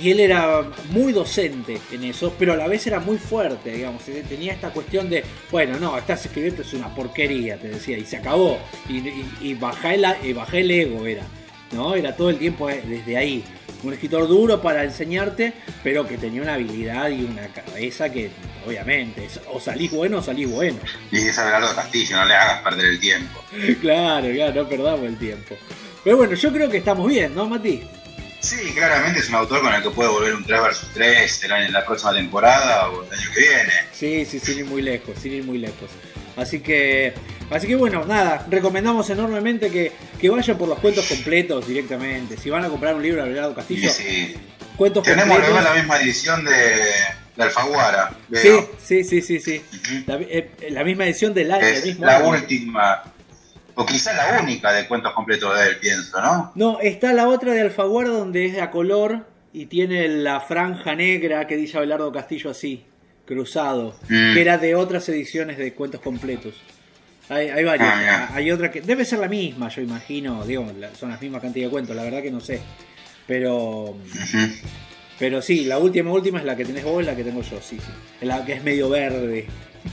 [0.01, 4.09] y él era muy docente en eso, pero a la vez era muy fuerte, digamos.
[4.09, 8.05] eh, Tenía esta cuestión de, bueno, no, estás escribiendo es una porquería, te decía, y
[8.05, 8.59] se acabó.
[8.89, 11.23] Y, y, y bajá, el, y bajá el ego, era.
[11.73, 11.95] ¿no?
[11.95, 13.45] Era todo el tiempo eh, desde ahí.
[13.83, 18.31] Un escritor duro para enseñarte, pero que tenía una habilidad y una cabeza que,
[18.67, 20.79] obviamente, o salís bueno o salís bueno.
[21.11, 23.43] Y es Abelardo Castillo, no le hagas perder el tiempo.
[23.81, 25.57] claro, claro, no perdamos el tiempo.
[26.05, 27.83] Pero bueno, yo creo que estamos bien, ¿no, Mati?
[28.41, 31.73] Sí, claramente es un autor con el que puede volver un 3 vs 3 en
[31.73, 33.73] la próxima temporada o el año que viene.
[33.93, 35.91] Sí, sí, sin ir muy lejos, sin ir muy lejos.
[36.37, 37.13] Así que,
[37.51, 42.37] así que bueno, nada, recomendamos enormemente que, que vayan por los cuentos completos directamente.
[42.39, 44.35] Si van a comprar un libro de Abelardo Castillo, Sí, sí.
[44.77, 45.63] cuentos Tenemos completos.
[45.65, 46.53] la misma edición de,
[47.37, 48.13] de Alfaguara.
[48.33, 48.49] Sí,
[48.83, 49.63] sí, sí, sí, sí.
[50.07, 51.67] La, eh, la misma edición del año,
[51.99, 52.29] la año.
[52.31, 53.03] última,
[53.75, 56.53] o quizás la única de cuentos completos de él, pienso, ¿no?
[56.55, 61.47] No, está la otra de Alfaguara donde es a color y tiene la franja negra
[61.47, 62.85] que dice Abelardo Castillo así,
[63.27, 64.35] cruzado, Mm.
[64.35, 66.55] que era de otras ediciones de cuentos completos.
[67.29, 67.89] Hay, hay varias.
[67.95, 70.45] Ah, hay otra que debe ser la misma, yo imagino.
[70.45, 70.67] Digo,
[70.99, 72.61] son las mismas cantidad de cuentos, la verdad que no sé.
[73.27, 73.97] Pero
[75.19, 77.77] pero sí, la última última es la que tenés vos la que tengo yo, sí,
[77.79, 77.93] sí.
[78.21, 79.47] Es la que es medio verde.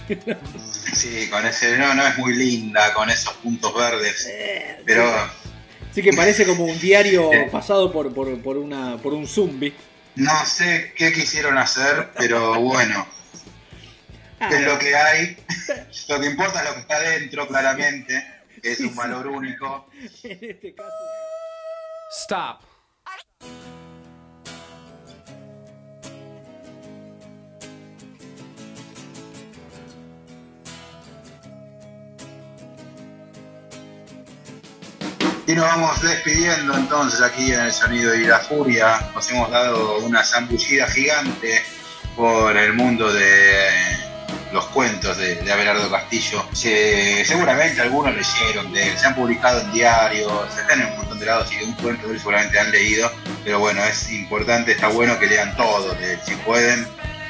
[0.94, 4.26] Sí, con ese, no, no es muy linda, con esos puntos verdes.
[4.30, 5.06] Eh, Pero
[5.94, 9.74] Sí que parece como un diario pasado por, por, por una por un zombie.
[10.16, 13.08] no sé qué quisieron hacer, pero bueno,
[14.40, 15.36] Ah, es lo que hay.
[16.10, 18.24] Lo que importa es lo que está dentro, claramente.
[18.62, 19.90] que Es un valor único.
[20.24, 20.92] en este caso.
[22.22, 22.62] Stop.
[35.48, 39.10] Y nos vamos despidiendo entonces aquí en el sonido y la furia.
[39.16, 41.64] Nos hemos dado una zambullida gigante
[42.18, 43.70] por el mundo de
[44.52, 46.46] los cuentos de, de Abelardo Castillo.
[46.52, 51.20] Se- seguramente algunos leyeron de él, se han publicado en diarios, están en un montón
[51.20, 53.10] de lados y un cuento de él seguramente han leído.
[53.46, 56.20] Pero bueno, es importante, está bueno que lean todo de.
[56.26, 56.86] Si pueden,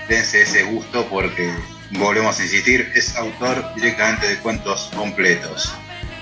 [0.10, 1.54] dense ese gusto porque,
[1.92, 5.72] volvemos a insistir, es autor directamente de cuentos completos.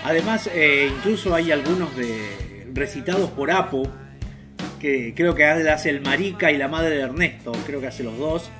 [0.05, 3.89] Además, eh, incluso hay algunos de recitados por Apo,
[4.79, 8.15] que creo que hace el marica y la madre de Ernesto, creo que hace los
[8.17, 8.51] dos.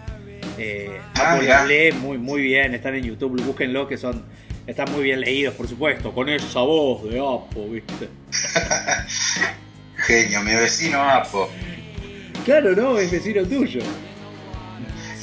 [0.58, 4.24] Eh, Ah, lee muy, muy bien, están en YouTube, búsquenlo, que son
[4.66, 8.10] están muy bien leídos, por supuesto, con esa voz de Apo, ¿viste?
[10.08, 11.48] Genio, mi vecino Apo.
[12.43, 12.98] Claro, ¿no?
[12.98, 13.82] Es vecino tuyo.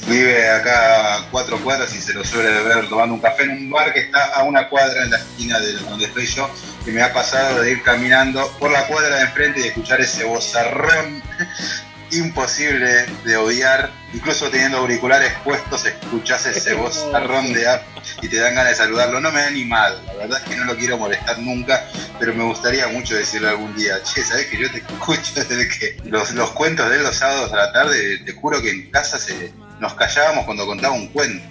[0.07, 3.69] Vive acá a cuatro cuadras y se lo suele ver tomando un café en un
[3.69, 6.49] bar que está a una cuadra en la esquina de donde estoy yo.
[6.85, 10.25] Y me ha pasado de ir caminando por la cuadra de enfrente y escuchar ese
[10.25, 11.23] bozarrón
[12.11, 13.91] imposible de odiar.
[14.13, 17.83] Incluso teniendo auriculares puestos, escuchás ese bozarrón de app
[18.21, 19.21] y te dan ganas de saludarlo.
[19.21, 21.85] No me he animado, la verdad es que no lo quiero molestar nunca,
[22.19, 25.97] pero me gustaría mucho decirle algún día, che, ¿sabes que yo te escucho desde que
[26.03, 28.19] los, los cuentos de él los sábados a la tarde?
[28.19, 29.51] Te juro que en casa se,
[29.83, 31.43] nos callábamos cuando contaba un cuento.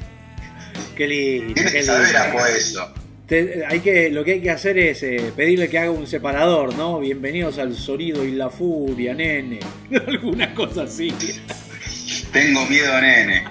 [0.96, 1.52] Qué lindo.
[1.54, 2.46] Tienes qué que saber, lindo.
[2.46, 2.92] Eso.
[3.26, 6.74] Te- hay que, lo que hay que hacer es eh, pedirle que haga un separador,
[6.74, 6.98] ¿no?
[6.98, 9.60] Bienvenidos al sonido y la furia, nene.
[10.08, 11.12] Alguna cosa así.
[12.32, 13.44] Tengo miedo, nene.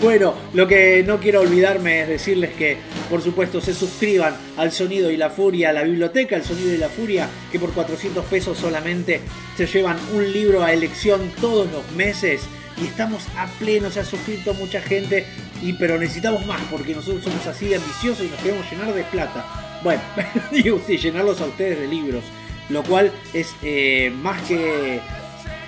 [0.00, 2.78] Bueno, lo que no quiero olvidarme es decirles que,
[3.10, 6.78] por supuesto, se suscriban al Sonido y la Furia, a la biblioteca El Sonido y
[6.78, 9.20] la Furia, que por 400 pesos solamente
[9.56, 12.40] se llevan un libro a elección todos los meses.
[12.80, 15.26] Y estamos a pleno, se ha suscrito mucha gente,
[15.62, 19.80] y, pero necesitamos más porque nosotros somos así ambiciosos y nos queremos llenar de plata.
[19.82, 20.02] Bueno,
[20.50, 22.24] digo, sí, llenarlos a ustedes de libros,
[22.68, 25.00] lo cual es eh, más que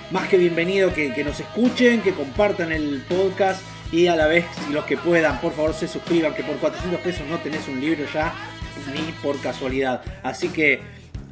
[0.09, 4.45] más que bienvenido que, que nos escuchen, que compartan el podcast y a la vez,
[4.71, 8.05] los que puedan, por favor se suscriban, que por 400 pesos no tenés un libro
[8.13, 8.33] ya,
[8.93, 10.01] ni por casualidad.
[10.23, 10.81] Así que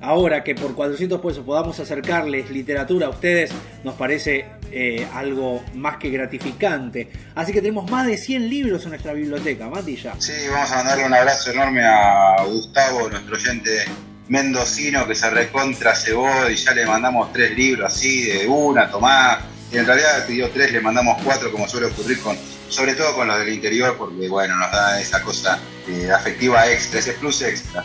[0.02, 3.52] ahora que por 400 pesos podamos acercarles literatura a ustedes,
[3.84, 7.10] nos parece eh, algo más que gratificante.
[7.36, 10.16] Así que tenemos más de 100 libros en nuestra biblioteca, Mati ya.
[10.20, 13.86] Sí, vamos a mandarle un abrazo enorme a Gustavo, nuestro oyente
[14.28, 19.40] mendocino que se recontra cebó y ya le mandamos tres libros así de una, tomá.
[19.72, 22.38] Y en realidad pidió tres, le mandamos cuatro como suele ocurrir con,
[22.70, 27.00] sobre todo con los del interior, porque bueno, nos da esa cosa eh, afectiva extra,
[27.00, 27.84] ese plus extra.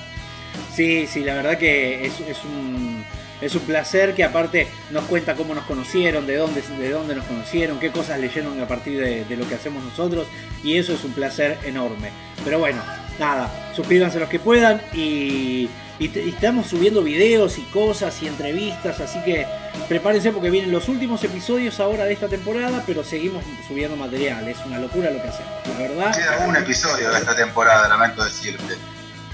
[0.74, 3.04] Sí, sí, la verdad que es, es un,
[3.40, 7.24] es un placer que aparte nos cuenta cómo nos conocieron, de dónde, de dónde nos
[7.24, 10.26] conocieron, qué cosas leyeron a partir de, lo que hacemos nosotros
[10.62, 12.10] y eso es un placer enorme.
[12.44, 12.82] Pero bueno,
[13.18, 15.68] nada, suscríbanse los que puedan y,
[15.98, 19.46] y estamos subiendo videos y cosas y entrevistas, así que
[19.88, 24.58] prepárense porque vienen los últimos episodios ahora de esta temporada, pero seguimos subiendo material, es
[24.66, 26.16] una locura lo que hacemos, la verdad.
[26.16, 28.76] Queda un episodio de esta temporada, lamento decirte.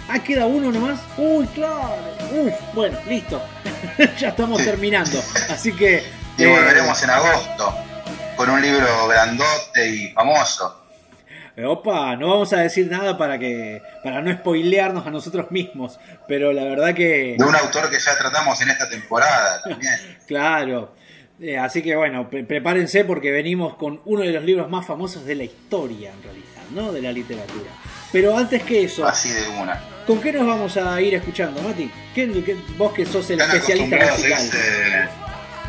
[0.08, 1.00] Ah, queda uno nomás.
[1.16, 1.96] Uy, claro.
[2.32, 3.42] Uf, bueno, listo.
[4.18, 5.20] ya estamos terminando.
[5.50, 6.02] Así que.
[6.38, 7.74] Y eh, volveremos en agosto
[8.36, 10.82] con un libro grandote y famoso.
[11.64, 13.82] Opa, no vamos a decir nada para que.
[14.04, 15.98] para no spoilearnos a nosotros mismos.
[16.28, 17.34] Pero la verdad que.
[17.38, 19.92] De un autor que ya tratamos en esta temporada también.
[20.26, 20.94] Claro.
[21.40, 25.24] Eh, así que bueno, pre- prepárense porque venimos con uno de los libros más famosos
[25.26, 26.92] de la historia, en realidad, ¿no?
[26.92, 27.70] De la literatura.
[28.10, 29.78] Pero antes que eso, Así de una.
[30.06, 31.90] ¿Con qué nos vamos a ir escuchando, Mati?
[32.14, 34.44] ¿Qué, qué- vos que sos el Están especialista acostumbrados a musical.
[34.46, 35.08] irse,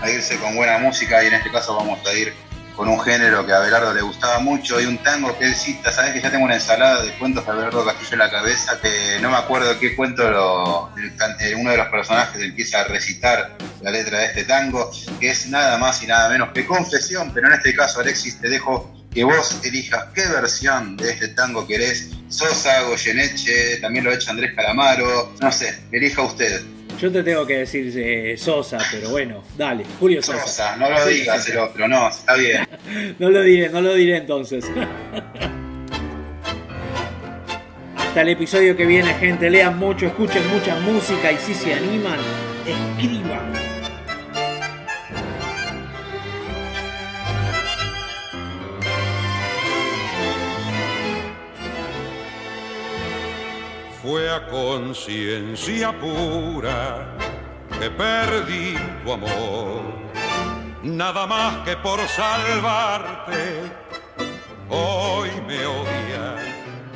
[0.01, 2.33] a irse con buena música y en este caso vamos a ir
[2.75, 5.91] con un género que a Abelardo le gustaba mucho y un tango que él cita.
[5.91, 9.17] Sabes que ya tengo una ensalada de cuentos de Abelardo Castillo en la cabeza que
[9.19, 13.57] no me acuerdo qué cuento lo- el eh, uno de los personajes empieza a recitar
[13.81, 17.47] la letra de este tango, que es nada más y nada menos que confesión, pero
[17.47, 22.11] en este caso Alexis te dejo que vos elijas qué versión de este tango querés.
[22.29, 26.61] Sosa, Goyeneche, también lo ha hecho Andrés Calamaro, no sé, elija usted.
[27.01, 30.45] Yo te tengo que decir eh, Sosa, pero bueno, dale, Julio Sosa.
[30.45, 32.67] Sosa, no lo digas el otro, no, está bien.
[33.17, 34.63] No lo diré, no lo diré entonces.
[37.97, 39.49] Hasta el episodio que viene, gente.
[39.49, 42.19] Lean mucho, escuchen mucha música y si se animan,
[42.67, 43.56] escriban.
[54.07, 57.17] Fue a conciencia pura
[57.77, 59.83] que perdí tu amor.
[60.81, 63.63] Nada más que por salvarte,
[64.69, 66.41] hoy me odias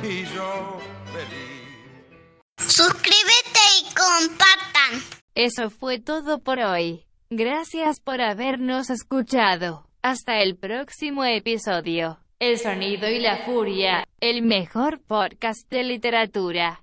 [0.02, 0.78] y yo
[1.12, 2.48] feliz.
[2.56, 5.02] Suscríbete y compartan.
[5.34, 7.04] Eso fue todo por hoy.
[7.28, 9.86] Gracias por habernos escuchado.
[10.00, 12.20] Hasta el próximo episodio.
[12.38, 16.80] El sonido y la furia, el mejor podcast de literatura.